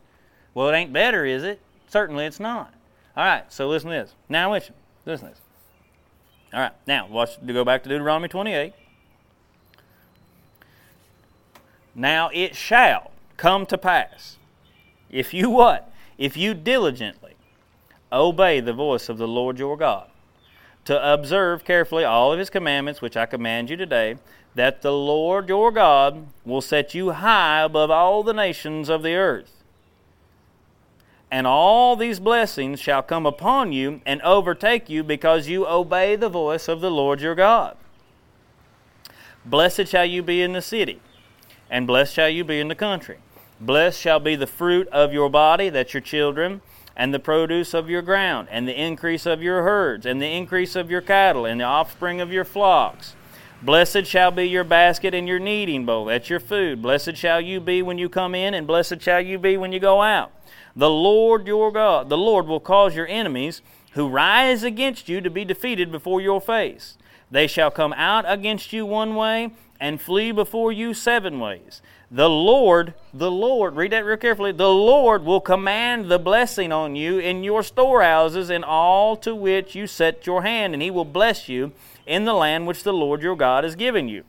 [0.53, 1.59] Well, it ain't better, is it?
[1.87, 2.73] Certainly it's not.
[3.15, 4.15] All right, so listen to this.
[4.27, 5.41] Now, listen, listen to this.
[6.53, 7.37] All right, now watch.
[7.45, 8.73] To go back to Deuteronomy 28.
[11.93, 14.37] Now it shall come to pass,
[15.09, 15.91] if you what?
[16.17, 17.35] If you diligently
[18.11, 20.07] obey the voice of the Lord your God,
[20.85, 24.17] to observe carefully all of his commandments which I command you today,
[24.55, 29.13] that the Lord your God will set you high above all the nations of the
[29.13, 29.58] earth
[31.31, 36.29] and all these blessings shall come upon you and overtake you because you obey the
[36.29, 37.77] voice of the Lord your God.
[39.45, 40.99] Blessed shall you be in the city,
[41.69, 43.19] and blessed shall you be in the country.
[43.59, 46.61] Blessed shall be the fruit of your body, that's your children,
[46.95, 50.75] and the produce of your ground, and the increase of your herds, and the increase
[50.75, 53.15] of your cattle, and the offspring of your flocks.
[53.61, 56.81] Blessed shall be your basket and your kneading bowl, that's your food.
[56.81, 59.79] Blessed shall you be when you come in, and blessed shall you be when you
[59.79, 60.31] go out.
[60.75, 63.61] The Lord your God, the Lord will cause your enemies
[63.93, 66.97] who rise against you to be defeated before your face.
[67.31, 71.81] They shall come out against you one way and flee before you seven ways.
[72.11, 74.51] The Lord, the Lord, read that real carefully.
[74.51, 79.75] The Lord will command the blessing on you in your storehouses and all to which
[79.75, 81.71] you set your hand, and He will bless you
[82.07, 84.23] in the land which the Lord your God has given you.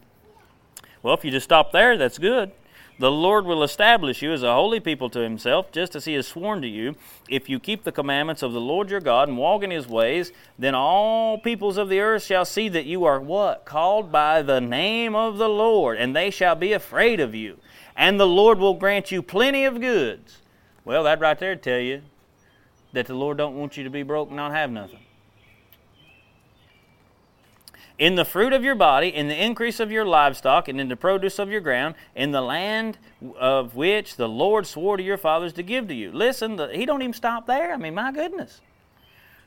[1.02, 2.52] Well, if you just stop there, that's good.
[3.00, 6.26] The Lord will establish you as a holy people to himself, just as he has
[6.26, 6.96] sworn to you.
[7.30, 10.32] If you keep the commandments of the Lord your God and walk in his ways,
[10.58, 13.64] then all peoples of the earth shall see that you are what?
[13.64, 17.56] Called by the name of the Lord, and they shall be afraid of you.
[17.96, 20.42] And the Lord will grant you plenty of goods.
[20.84, 22.02] Well, that right there tell you
[22.92, 25.00] that the Lord don't want you to be broke and not have nothing.
[28.00, 30.96] In the fruit of your body, in the increase of your livestock, and in the
[30.96, 32.96] produce of your ground, in the land
[33.38, 36.10] of which the Lord swore to your fathers to give to you.
[36.10, 37.74] Listen, the, he don't even stop there.
[37.74, 38.62] I mean, my goodness.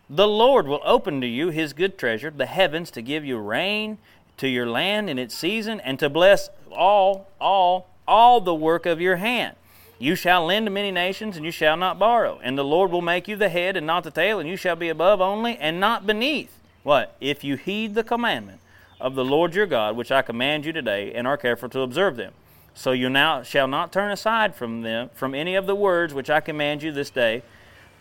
[0.08, 3.97] The Lord will open to you his good treasure, the heavens, to give you rain
[4.38, 9.01] to your land in its season, and to bless all, all, all the work of
[9.01, 9.56] your hand.
[9.97, 12.39] You shall lend to many nations, and you shall not borrow.
[12.43, 14.76] And the Lord will make you the head and not the tail, and you shall
[14.76, 16.60] be above only and not beneath.
[16.84, 17.15] What?
[17.19, 18.59] If you heed the commandment
[18.99, 22.15] of the Lord your God, which I command you today, and are careful to observe
[22.15, 22.34] them.
[22.73, 26.29] So you now shall not turn aside from them, from any of the words which
[26.29, 27.43] I command you this day,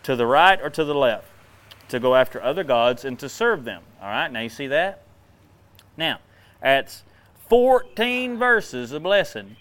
[0.03, 1.27] to the right or to the left,
[1.89, 3.83] to go after other gods and to serve them.
[4.01, 5.03] All right, now you see that?
[5.97, 6.19] Now,
[6.61, 7.03] that's
[7.49, 9.57] 14 verses of blessing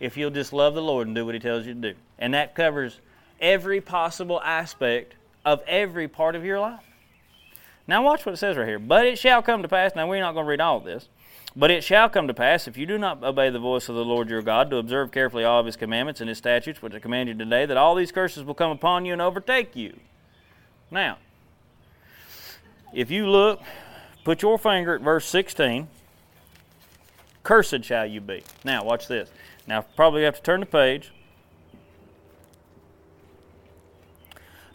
[0.00, 1.94] if you'll just love the Lord and do what He tells you to do.
[2.18, 3.00] And that covers
[3.40, 5.14] every possible aspect
[5.44, 6.93] of every part of your life.
[7.86, 8.78] Now, watch what it says right here.
[8.78, 9.92] But it shall come to pass.
[9.94, 11.08] Now, we're not going to read all this.
[11.56, 14.04] But it shall come to pass, if you do not obey the voice of the
[14.04, 16.98] Lord your God, to observe carefully all of his commandments and his statutes, which I
[16.98, 19.96] command you today, that all these curses will come upon you and overtake you.
[20.90, 21.18] Now,
[22.92, 23.60] if you look,
[24.24, 25.86] put your finger at verse 16.
[27.44, 28.42] Cursed shall you be.
[28.64, 29.30] Now, watch this.
[29.68, 31.12] Now, probably have to turn the page.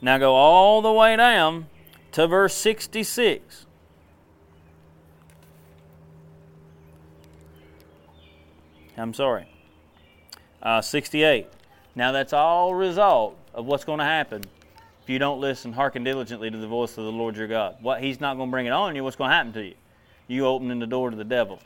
[0.01, 1.67] Now, go all the way down
[2.13, 3.65] to verse 66.
[8.97, 9.47] I'm sorry.
[10.61, 11.47] Uh, 68.
[11.95, 14.43] Now, that's all result of what's going to happen
[15.09, 17.77] if you don't listen, hearken diligently to the voice of the Lord your God.
[17.81, 19.03] What He's not going to bring it on you.
[19.03, 19.73] What's going to happen to you?
[20.27, 21.59] You opening the door to the devil.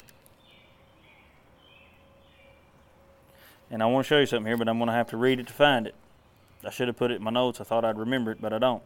[3.70, 5.42] And I want to show you something here, but I'm going to have to read
[5.42, 5.96] it to find it.
[6.64, 7.60] I should have put it in my notes.
[7.60, 8.84] I thought I'd remember it, but I don't.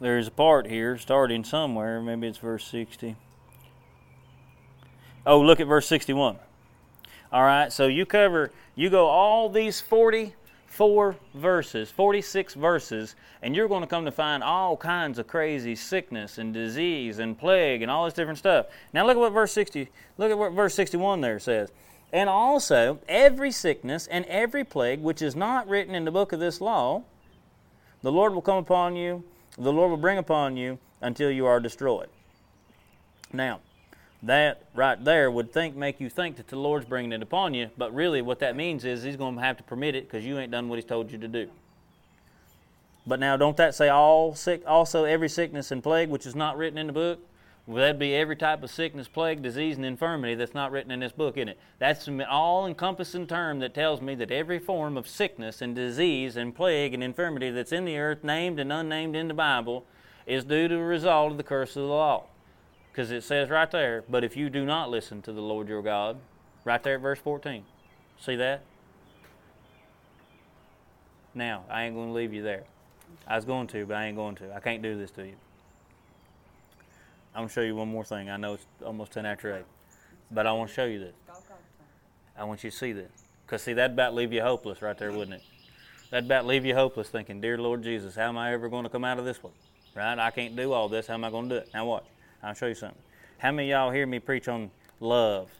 [0.00, 2.00] There's a part here starting somewhere.
[2.00, 3.16] Maybe it's verse 60.
[5.26, 6.38] Oh, look at verse 61.
[7.32, 13.68] All right, so you cover, you go all these 44 verses, 46 verses, and you're
[13.68, 17.90] going to come to find all kinds of crazy sickness and disease and plague and
[17.90, 18.66] all this different stuff.
[18.92, 19.88] Now look at what verse 60,
[20.18, 21.72] look at what verse 61 there says.
[22.12, 26.40] And also every sickness and every plague which is not written in the book of
[26.40, 27.02] this law,
[28.02, 29.24] the Lord will come upon you,
[29.56, 32.08] the Lord will bring upon you until you are destroyed.
[33.32, 33.60] Now,
[34.22, 37.70] that right there would think make you think that the Lord's bringing it upon you,
[37.76, 40.38] but really what that means is He's going to have to permit it because you
[40.38, 41.48] ain't done what He's told you to do.
[43.06, 46.56] But now, don't that say all sick, also every sickness and plague which is not
[46.56, 47.20] written in the book?
[47.66, 51.00] Well, that'd be every type of sickness, plague, disease, and infirmity that's not written in
[51.00, 51.58] this book, isn't it?
[51.78, 56.54] That's an all-encompassing term that tells me that every form of sickness and disease and
[56.54, 59.86] plague and infirmity that's in the earth, named and unnamed in the Bible,
[60.26, 62.24] is due to a result of the curse of the law.
[62.92, 65.82] Because it says right there, but if you do not listen to the Lord your
[65.82, 66.18] God,
[66.64, 67.64] right there at verse 14.
[68.20, 68.62] See that?
[71.34, 72.64] Now, I ain't going to leave you there.
[73.26, 74.54] I was going to, but I ain't going to.
[74.54, 75.34] I can't do this to you.
[77.34, 78.30] I'm to show you one more thing.
[78.30, 79.64] I know it's almost 10 after 8,
[80.30, 81.14] but I want to show you this.
[82.36, 83.10] I want you to see this.
[83.44, 85.42] Because, see, that'd about leave you hopeless right there, wouldn't it?
[86.10, 88.90] That'd about leave you hopeless thinking, Dear Lord Jesus, how am I ever going to
[88.90, 89.52] come out of this one?
[89.94, 90.18] Right?
[90.18, 91.06] I can't do all this.
[91.06, 91.70] How am I going to do it?
[91.74, 92.04] Now, watch.
[92.42, 92.98] I'll show you something.
[93.38, 94.70] How many y'all hear me preach on
[95.00, 95.50] love?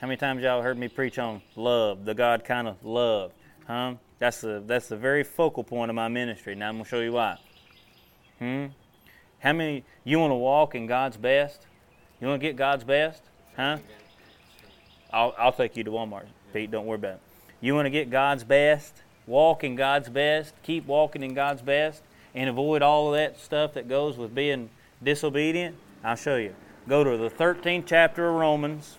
[0.00, 3.32] How many times y'all heard me preach on love, the God kind of love?
[3.66, 3.94] Huh?
[4.18, 6.54] That's the that's the very focal point of my ministry.
[6.54, 7.36] Now I'm gonna show you why.
[8.38, 8.66] Hmm.
[9.40, 11.66] How many you want to walk in God's best?
[12.20, 13.22] You want to get God's best?
[13.56, 13.78] Huh?
[15.12, 16.70] I'll I'll take you to Walmart, Pete.
[16.70, 17.20] Don't worry about it.
[17.60, 19.02] You want to get God's best?
[19.26, 20.54] Walk in God's best.
[20.62, 22.02] Keep walking in God's best,
[22.34, 24.70] and avoid all of that stuff that goes with being
[25.02, 25.76] disobedient.
[26.02, 26.54] I'll show you.
[26.88, 28.98] Go to the 13th chapter of Romans.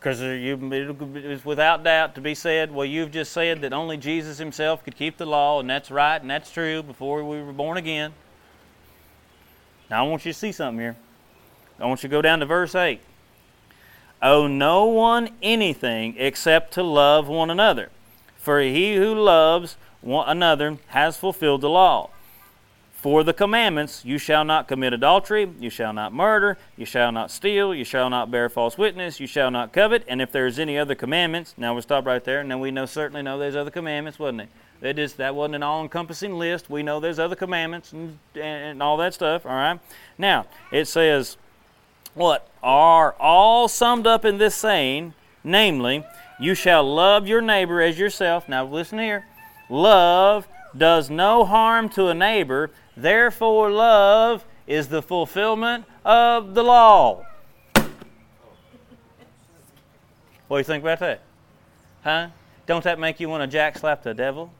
[0.00, 4.82] Because it's without doubt to be said, well, you've just said that only Jesus himself
[4.82, 8.14] could keep the law, and that's right, and that's true before we were born again.
[9.90, 10.96] Now, I want you to see something here.
[11.78, 12.98] I want you to go down to verse 8.
[14.22, 17.90] Owe no one anything except to love one another.
[18.36, 22.08] For he who loves one another has fulfilled the law.
[23.00, 27.30] For the commandments, you shall not commit adultery, you shall not murder, you shall not
[27.30, 30.76] steal, you shall not bear false witness, you shall not covet, and if there's any
[30.76, 33.70] other commandments, now we'll stop right there, and then we know certainly know there's other
[33.70, 34.48] commandments, wasn't it?
[34.82, 36.68] That is that wasn't an all-encompassing list.
[36.68, 39.46] We know there's other commandments and, and all that stuff.
[39.46, 39.80] All right.
[40.18, 41.38] Now it says,
[42.12, 46.04] what are all summed up in this saying, namely,
[46.38, 48.46] you shall love your neighbor as yourself.
[48.46, 49.24] Now listen here,
[49.70, 50.46] love
[50.76, 52.70] does no harm to a neighbor.
[53.02, 57.24] Therefore, love is the fulfillment of the law.
[60.48, 61.22] What do you think about that?
[62.02, 62.28] Huh?
[62.66, 64.52] Don't that make you want to jack slap the devil?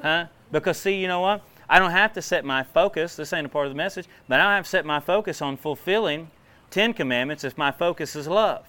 [0.00, 0.26] Huh?
[0.50, 1.42] Because, see, you know what?
[1.68, 4.40] I don't have to set my focus, this ain't a part of the message, but
[4.40, 6.30] I don't have to set my focus on fulfilling
[6.70, 8.66] Ten Commandments if my focus is love.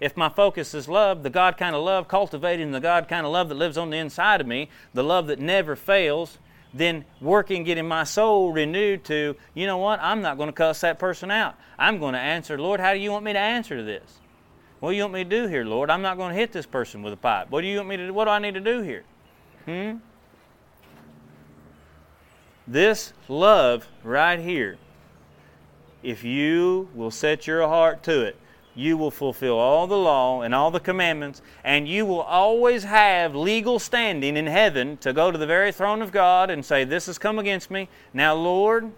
[0.00, 3.32] If my focus is love, the God kind of love, cultivating the God kind of
[3.32, 6.38] love that lives on the inside of me, the love that never fails,
[6.74, 10.80] then working, getting my soul renewed to, you know what, I'm not going to cuss
[10.82, 11.56] that person out.
[11.78, 14.20] I'm going to answer, Lord, how do you want me to answer to this?
[14.80, 15.90] What do you want me to do here, Lord?
[15.90, 17.50] I'm not going to hit this person with a pipe.
[17.50, 18.14] What do you want me to do?
[18.14, 19.04] What do I need to do here?
[19.64, 19.96] Hmm?
[22.66, 24.76] This love right here,
[26.02, 28.36] if you will set your heart to it,
[28.78, 33.34] you will fulfill all the law and all the commandments, and you will always have
[33.34, 37.06] legal standing in heaven to go to the very throne of God and say, This
[37.06, 37.88] has come against me.
[38.14, 38.92] Now, Lord,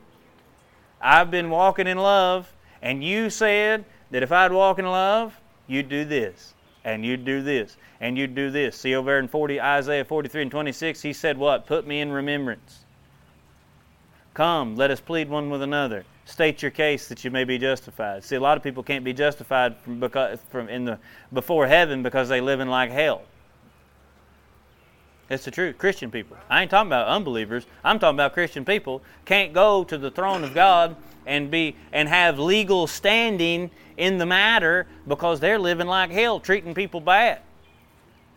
[1.01, 2.53] I've been walking in love,
[2.83, 6.53] and you said that if I'd walk in love, you'd do this,
[6.85, 8.77] and you'd do this, and you'd do this.
[8.77, 11.67] See over in 40, Isaiah 43 and 26, he said, What?
[11.67, 12.80] Put me in remembrance.
[14.35, 18.25] Come, let us plead one with another state your case that you may be justified.
[18.25, 20.99] See, a lot of people can't be justified from, because, from in the
[21.33, 23.23] before heaven because they live in like hell.
[25.29, 25.79] It's the truth.
[25.79, 26.37] Christian people.
[26.49, 27.67] I ain't talking about unbelievers.
[27.85, 32.09] I'm talking about Christian people can't go to the throne of God and be and
[32.09, 37.41] have legal standing in the matter because they're living like hell, treating people bad.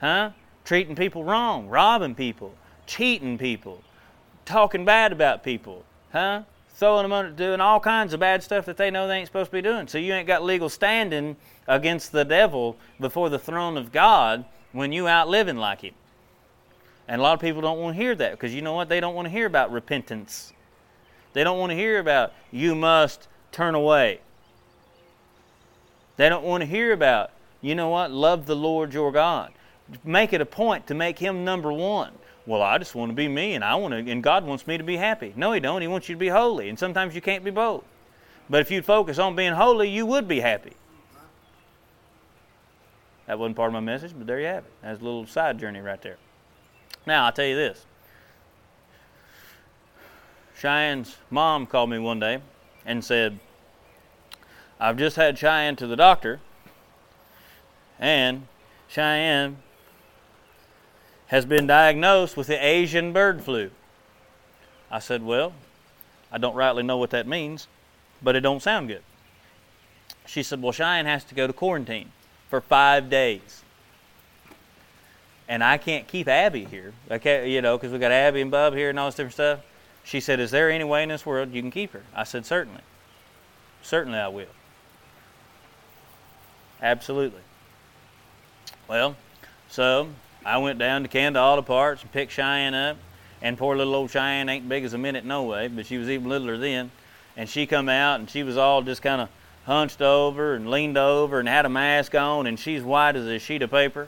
[0.02, 0.32] Huh?
[0.66, 2.54] Treating people wrong, robbing people,
[2.86, 3.82] cheating people,
[4.46, 5.84] talking bad about people.
[6.12, 6.44] Huh?
[6.84, 9.50] throwing them under, doing all kinds of bad stuff that they know they ain't supposed
[9.52, 9.88] to be doing.
[9.88, 11.38] So you ain't got legal standing
[11.68, 15.94] against the devil before the throne of God when you out living like him.
[17.08, 18.90] And a lot of people don't want to hear that because you know what?
[18.90, 20.52] They don't want to hear about repentance.
[21.34, 24.20] They don't want to hear about you must turn away.
[26.18, 27.32] They don't want to hear about,
[27.62, 28.12] you know what?
[28.12, 29.54] Love the Lord your God.
[30.04, 32.14] Make it a point to make him number one
[32.46, 34.78] well, I just want to be me and I want to and God wants me
[34.78, 35.34] to be happy.
[35.36, 35.82] No, he don't.
[35.82, 36.70] He wants you to be holy.
[36.70, 37.84] And sometimes you can't be both.
[38.50, 40.74] But if you'd focus on being holy, you would be happy.
[43.26, 44.72] That wasn't part of my message, but there you have it.
[44.82, 46.18] That's a little side journey right there.
[47.06, 47.86] Now, I'll tell you this.
[50.60, 52.40] Cheyenne's mom called me one day
[52.86, 53.40] and said,
[54.80, 56.42] I've just had Cheyenne to the doctor,
[58.00, 58.48] and
[58.88, 59.58] Cheyenne
[61.34, 63.72] has been diagnosed with the Asian bird flu.
[64.92, 65.54] I said, Well,
[66.32, 67.68] I don't rightly know what that means,
[68.22, 69.02] but it don't sound good.
[70.28, 72.12] She said, Well, Cheyenne has to go to quarantine
[72.52, 73.64] for five days.
[75.50, 78.76] And I can't keep Abby here, okay, you know, because we got Abby and Bub
[78.76, 79.60] here and all this different stuff.
[80.04, 82.04] She said, Is there any way in this world you can keep her?
[82.14, 82.82] I said, Certainly.
[83.82, 84.46] Certainly I will.
[86.80, 87.42] Absolutely.
[88.88, 89.16] Well,
[89.68, 90.10] so
[90.46, 92.98] I went down to Canada Auto Parts and picked Cheyenne up.
[93.42, 96.10] And poor little old Cheyenne ain't big as a minute no way, but she was
[96.10, 96.92] even littler then.
[97.36, 99.30] And she come out and she was all just kind of
[99.66, 103.40] hunched over and leaned over and had a mask on and she's white as a
[103.40, 104.08] sheet of paper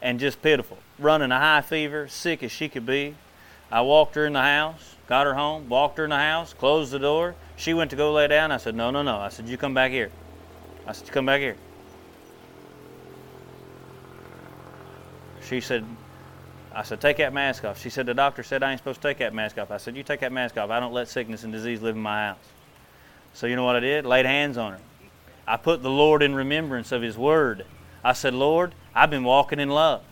[0.00, 3.14] and just pitiful, running a high fever, sick as she could be.
[3.70, 6.92] I walked her in the house, got her home, walked her in the house, closed
[6.92, 7.34] the door.
[7.56, 8.52] She went to go lay down.
[8.52, 9.18] I said, No, no, no.
[9.18, 10.10] I said, You come back here.
[10.86, 11.56] I said, You come back here.
[15.48, 15.84] She said,
[16.74, 17.80] I said, take that mask off.
[17.80, 19.70] She said, the doctor said I ain't supposed to take that mask off.
[19.70, 20.70] I said, you take that mask off.
[20.70, 22.36] I don't let sickness and disease live in my house.
[23.32, 24.04] So you know what I did?
[24.04, 24.80] Laid hands on her.
[25.46, 27.64] I put the Lord in remembrance of His Word.
[28.04, 30.02] I said, Lord, I've been walking in love.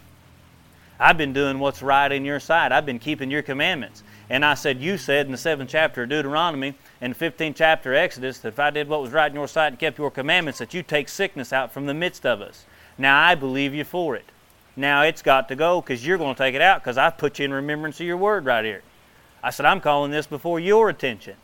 [0.98, 2.72] I've been doing what's right in your sight.
[2.72, 4.02] I've been keeping your commandments.
[4.30, 7.92] And I said, You said in the seventh chapter of Deuteronomy and the 15th chapter
[7.92, 10.10] of Exodus that if I did what was right in your sight and kept your
[10.10, 12.64] commandments, that you take sickness out from the midst of us.
[12.96, 14.24] Now I believe you for it.
[14.76, 17.38] Now it's got to go because you're going to take it out because I've put
[17.38, 18.82] you in remembrance of your word right here.
[19.42, 21.36] I said, I'm calling this before your attention.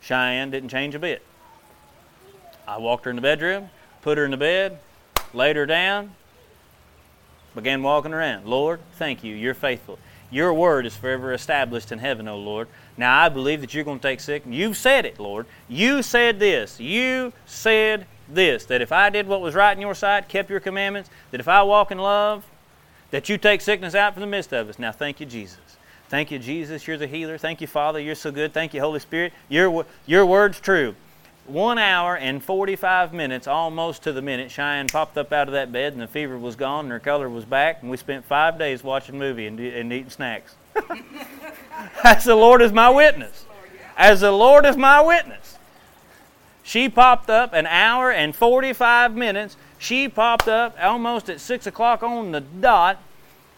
[0.00, 1.22] Cheyenne didn't change a bit.
[2.66, 3.70] I walked her in the bedroom,
[4.02, 4.78] put her in the bed,
[5.32, 6.12] laid her down,
[7.54, 8.46] began walking around.
[8.46, 9.34] Lord, thank you.
[9.34, 9.98] You're faithful.
[10.30, 12.68] Your word is forever established in heaven, O Lord.
[12.96, 14.42] Now I believe that you're going to take sick.
[14.48, 15.46] You've said it, Lord.
[15.68, 16.80] You said this.
[16.80, 20.60] You said this that if I did what was right in your sight, kept your
[20.60, 22.44] commandments, that if I walk in love,
[23.10, 24.78] that you take sickness out from the midst of us.
[24.78, 25.58] Now, thank you, Jesus.
[26.08, 26.86] Thank you, Jesus.
[26.86, 27.38] You're the healer.
[27.38, 27.98] Thank you, Father.
[27.98, 28.52] You're so good.
[28.52, 29.32] Thank you, Holy Spirit.
[29.48, 30.94] Your, your word's true.
[31.46, 35.72] one hour and 45 minutes, almost to the minute, Cheyenne popped up out of that
[35.72, 38.58] bed and the fever was gone and her color was back, and we spent five
[38.58, 40.56] days watching a movie and, and eating snacks.
[42.04, 43.44] As the Lord is my witness.
[43.96, 45.55] As the Lord is my witness.
[46.66, 49.56] She popped up an hour and 45 minutes.
[49.78, 53.00] She popped up almost at 6 o'clock on the dot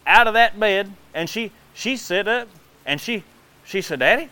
[0.05, 2.47] out of that bed, and she, she sit up
[2.85, 3.23] and she,
[3.65, 4.29] she said, Daddy,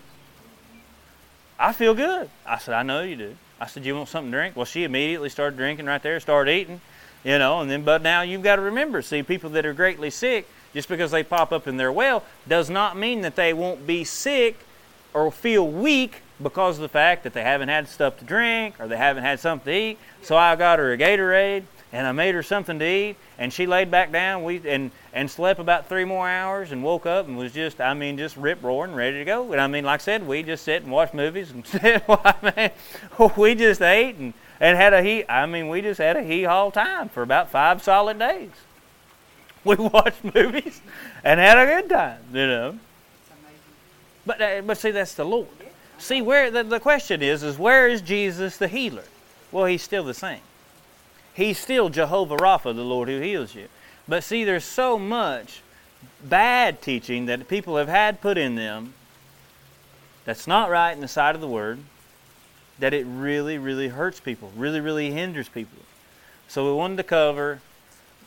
[1.58, 2.30] I feel good.
[2.46, 3.36] I said, I know you do.
[3.60, 4.56] I said, You want something to drink?
[4.56, 6.80] Well, she immediately started drinking right there, started eating,
[7.24, 10.12] you know, and then, but now you've got to remember, see, people that are greatly
[10.12, 13.88] sick, just because they pop up in their well, does not mean that they won't
[13.88, 14.60] be sick
[15.16, 18.88] or feel weak because of the fact that they haven't had stuff to drink or
[18.88, 19.98] they haven't had something to eat.
[20.22, 23.66] So I got her a Gatorade and I made her something to eat, and she
[23.66, 24.44] laid back down.
[24.44, 27.94] We and and slept about three more hours, and woke up and was just, I
[27.94, 29.52] mean, just rip roaring, ready to go.
[29.52, 31.64] And I mean, like I said, we just sit and watch movies, and
[32.08, 32.72] well, I
[33.20, 35.24] mean, we just ate and and had a he.
[35.30, 38.52] I mean, we just had a hee haw time for about five solid days.
[39.64, 40.80] We watched movies
[41.26, 42.80] and had a good time, you know.
[44.26, 45.48] But uh, but see, that's the Lord.
[45.98, 49.04] See where the, the question is is where is Jesus the healer?
[49.52, 50.42] Well, he's still the same.
[51.34, 53.68] He's still Jehovah Rapha, the Lord who heals you.
[54.08, 55.62] But see, there's so much
[56.24, 58.94] bad teaching that people have had put in them
[60.26, 61.80] that's not right in the sight of the Word
[62.80, 65.80] that it really, really hurts people, really, really hinders people.
[66.48, 67.60] So we wanted to cover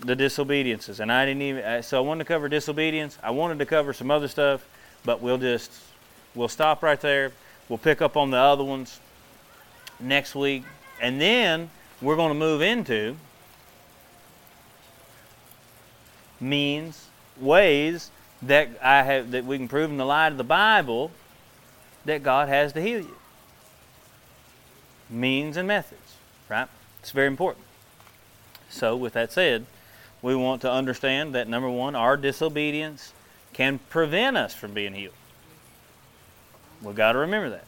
[0.00, 1.64] the disobediences, and I didn't even.
[1.64, 3.18] uh, So I wanted to cover disobedience.
[3.22, 4.66] I wanted to cover some other stuff,
[5.04, 5.72] but we'll just
[6.34, 7.32] we'll stop right there.
[7.70, 8.98] We'll pick up on the other ones
[10.00, 10.64] next week,
[11.00, 11.70] and then
[12.02, 13.16] we're going to move into
[16.40, 17.06] means,
[17.38, 18.10] ways
[18.42, 21.12] that I have that we can prove in the light of the Bible
[22.06, 23.16] that God has to heal you.
[25.08, 26.16] Means and methods,
[26.48, 26.66] right?
[26.98, 27.64] It's very important.
[28.68, 29.66] So, with that said,
[30.22, 33.12] we want to understand that number one, our disobedience
[33.52, 35.14] can prevent us from being healed.
[36.82, 37.64] We've got to remember that,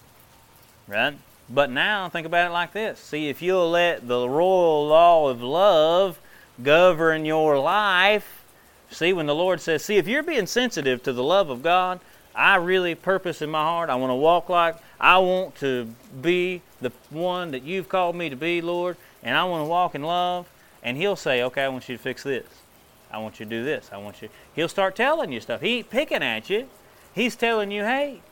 [0.88, 1.16] right?
[1.50, 2.98] But now think about it like this.
[2.98, 6.18] See, if you'll let the royal law of love
[6.62, 8.44] govern your life,
[8.90, 12.00] see, when the Lord says, see, if you're being sensitive to the love of God,
[12.34, 16.62] I really purpose in my heart, I want to walk like, I want to be
[16.80, 20.02] the one that you've called me to be, Lord, and I want to walk in
[20.02, 20.48] love.
[20.82, 22.46] And He'll say, okay, I want you to fix this.
[23.10, 23.90] I want you to do this.
[23.92, 24.30] I want you.
[24.54, 25.60] He'll start telling you stuff.
[25.60, 26.68] He ain't picking at you.
[27.14, 28.22] He's telling you, hey,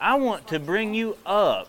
[0.00, 1.68] I want to bring you up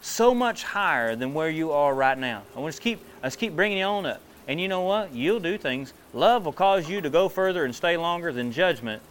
[0.00, 2.42] so much higher than where you are right now.
[2.56, 4.20] I want to keep, let's keep bringing you on up.
[4.48, 5.12] And you know what?
[5.12, 5.92] You'll do things.
[6.14, 9.02] Love will cause you to go further and stay longer than judgment.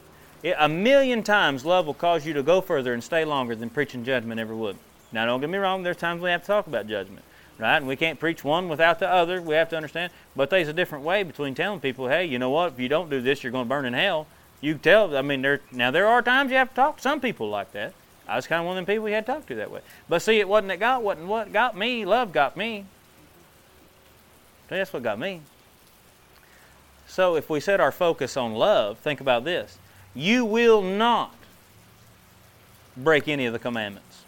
[0.42, 3.70] It, a million times, love will cause you to go further and stay longer than
[3.70, 4.78] preaching judgment ever would.
[5.12, 5.84] Now, don't get me wrong.
[5.84, 7.26] There's times we have to talk about judgment,
[7.60, 7.78] right?
[7.78, 9.42] And we can't preach one without the other.
[9.42, 10.12] We have to understand.
[10.36, 12.74] But there's a different way between telling people, hey, you know what?
[12.74, 14.28] If you don't do this, you're going to burn in hell.
[14.62, 15.16] You tell.
[15.16, 15.62] I mean, there.
[15.72, 17.94] Now there are times you have to talk to some people like that.
[18.27, 19.81] I was kind of one of them people we had to talk to that way.
[20.10, 22.06] But see, it wasn't that God wasn't what got me.
[22.06, 22.85] Love got me.
[24.68, 25.41] That's what got me.
[27.07, 29.77] So if we set our focus on love, think about this.
[30.15, 31.34] You will not
[32.97, 34.23] break any of the commandments.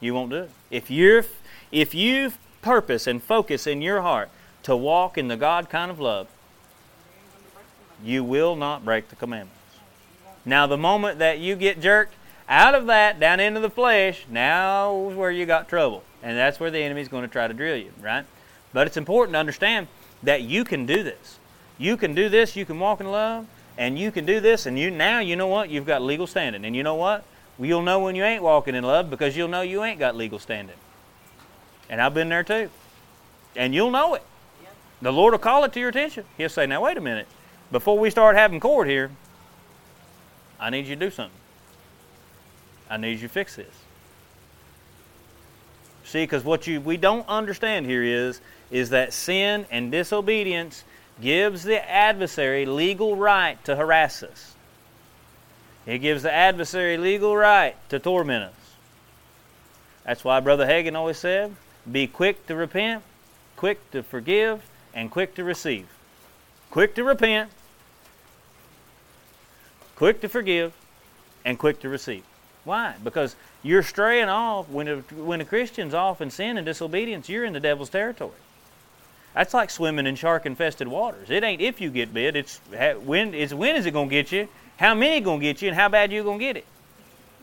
[0.00, 0.50] You won't do it.
[0.70, 1.24] If you're
[1.70, 4.28] if you purpose and focus in your heart
[4.64, 6.28] to walk in the God kind of love,
[8.04, 9.58] you will not break the commandments.
[10.44, 12.14] Now the moment that you get jerked
[12.52, 16.04] out of that down into the flesh, now is where you got trouble.
[16.22, 18.26] And that's where the enemy's going to try to drill you, right?
[18.74, 19.88] But it's important to understand
[20.22, 21.38] that you can do this.
[21.78, 23.46] You can do this, you can walk in love,
[23.78, 25.70] and you can do this, and you now you know what?
[25.70, 26.66] You've got legal standing.
[26.66, 27.24] And you know what?
[27.58, 30.38] You'll know when you ain't walking in love because you'll know you ain't got legal
[30.38, 30.76] standing.
[31.88, 32.68] And I've been there too.
[33.56, 34.22] And you'll know it.
[35.00, 36.24] The Lord will call it to your attention.
[36.36, 37.28] He'll say, Now wait a minute.
[37.70, 39.10] Before we start having court here,
[40.60, 41.41] I need you to do something.
[42.92, 43.74] I need you to fix this.
[46.04, 50.84] See, because what you we don't understand here is is that sin and disobedience
[51.18, 54.54] gives the adversary legal right to harass us.
[55.86, 58.74] It gives the adversary legal right to torment us.
[60.04, 61.56] That's why Brother Hagin always said,
[61.90, 63.02] be quick to repent,
[63.56, 64.62] quick to forgive,
[64.92, 65.86] and quick to receive.
[66.70, 67.50] Quick to repent,
[69.96, 70.74] quick to forgive,
[71.42, 72.24] and quick to receive.
[72.64, 72.94] Why?
[73.02, 74.68] Because you're straying off.
[74.68, 78.32] When a, when a Christian's off in sin and disobedience, you're in the devil's territory.
[79.34, 81.30] That's like swimming in shark-infested waters.
[81.30, 82.36] It ain't if you get bit.
[82.36, 82.58] It's
[83.04, 83.34] when.
[83.34, 84.48] It's when is it going to get you?
[84.76, 85.68] How many going to get you?
[85.68, 86.66] And how bad you going to get it?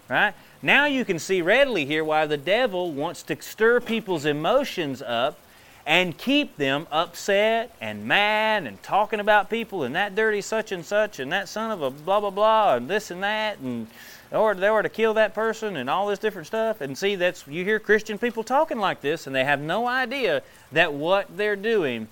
[0.07, 0.33] Right?
[0.61, 5.39] Now you can see readily here why the devil wants to stir people's emotions up
[5.85, 10.85] and keep them upset and mad and talking about people and that dirty such and
[10.85, 13.87] such and that son of a blah blah blah and this and that and
[14.31, 16.81] or they were to kill that person and all this different stuff.
[16.81, 20.43] And see, that's you hear Christian people talking like this, and they have no idea
[20.71, 22.07] that what they're doing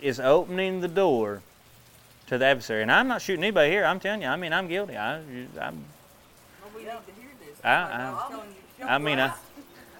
[0.00, 1.42] is opening the door
[2.28, 2.82] to the adversary.
[2.82, 3.84] And I'm not shooting anybody here.
[3.84, 4.28] I'm telling you.
[4.28, 4.96] I mean, I'm guilty.
[4.96, 5.24] I, I'm,
[5.58, 5.72] Well,
[6.74, 7.64] we need to hear this.
[7.64, 8.42] I- I-
[8.78, 9.34] you, I mean, I,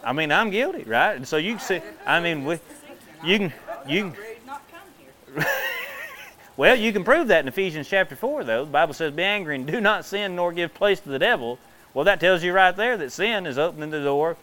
[0.03, 1.15] I mean, I'm guilty, right?
[1.15, 1.81] And so you can see.
[2.07, 2.59] I mean, we,
[3.23, 3.53] you can,
[3.87, 4.11] you can.
[4.23, 4.81] Ready to not come
[5.37, 5.47] here.
[6.61, 8.67] Well, you can prove that in Ephesians chapter 4, though.
[8.67, 11.59] The Bible says, Be angry and do not sin, nor give place to the devil.
[11.95, 14.37] Well, that tells you right there that sin is opening the door.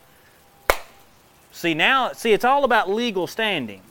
[1.52, 3.82] See, now, see, it's all about legal standing.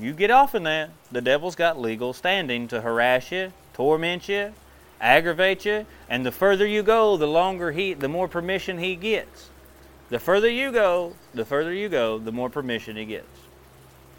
[0.00, 4.52] You get off in that, the devil's got legal standing to harass you, torment you,
[5.00, 9.48] aggravate you, and the further you go, the longer he, the more permission he gets.
[10.08, 13.28] The further you go, the further you go, the more permission he gets.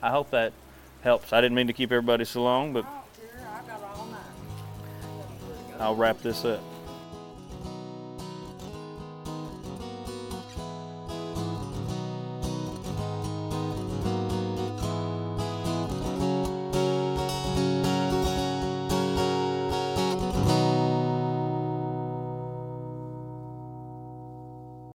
[0.01, 0.53] I hope that
[1.01, 1.33] helps.
[1.33, 3.47] I didn't mean to keep everybody so long, but I don't care.
[3.47, 5.79] I got all night.
[5.79, 6.61] I'll wrap this up.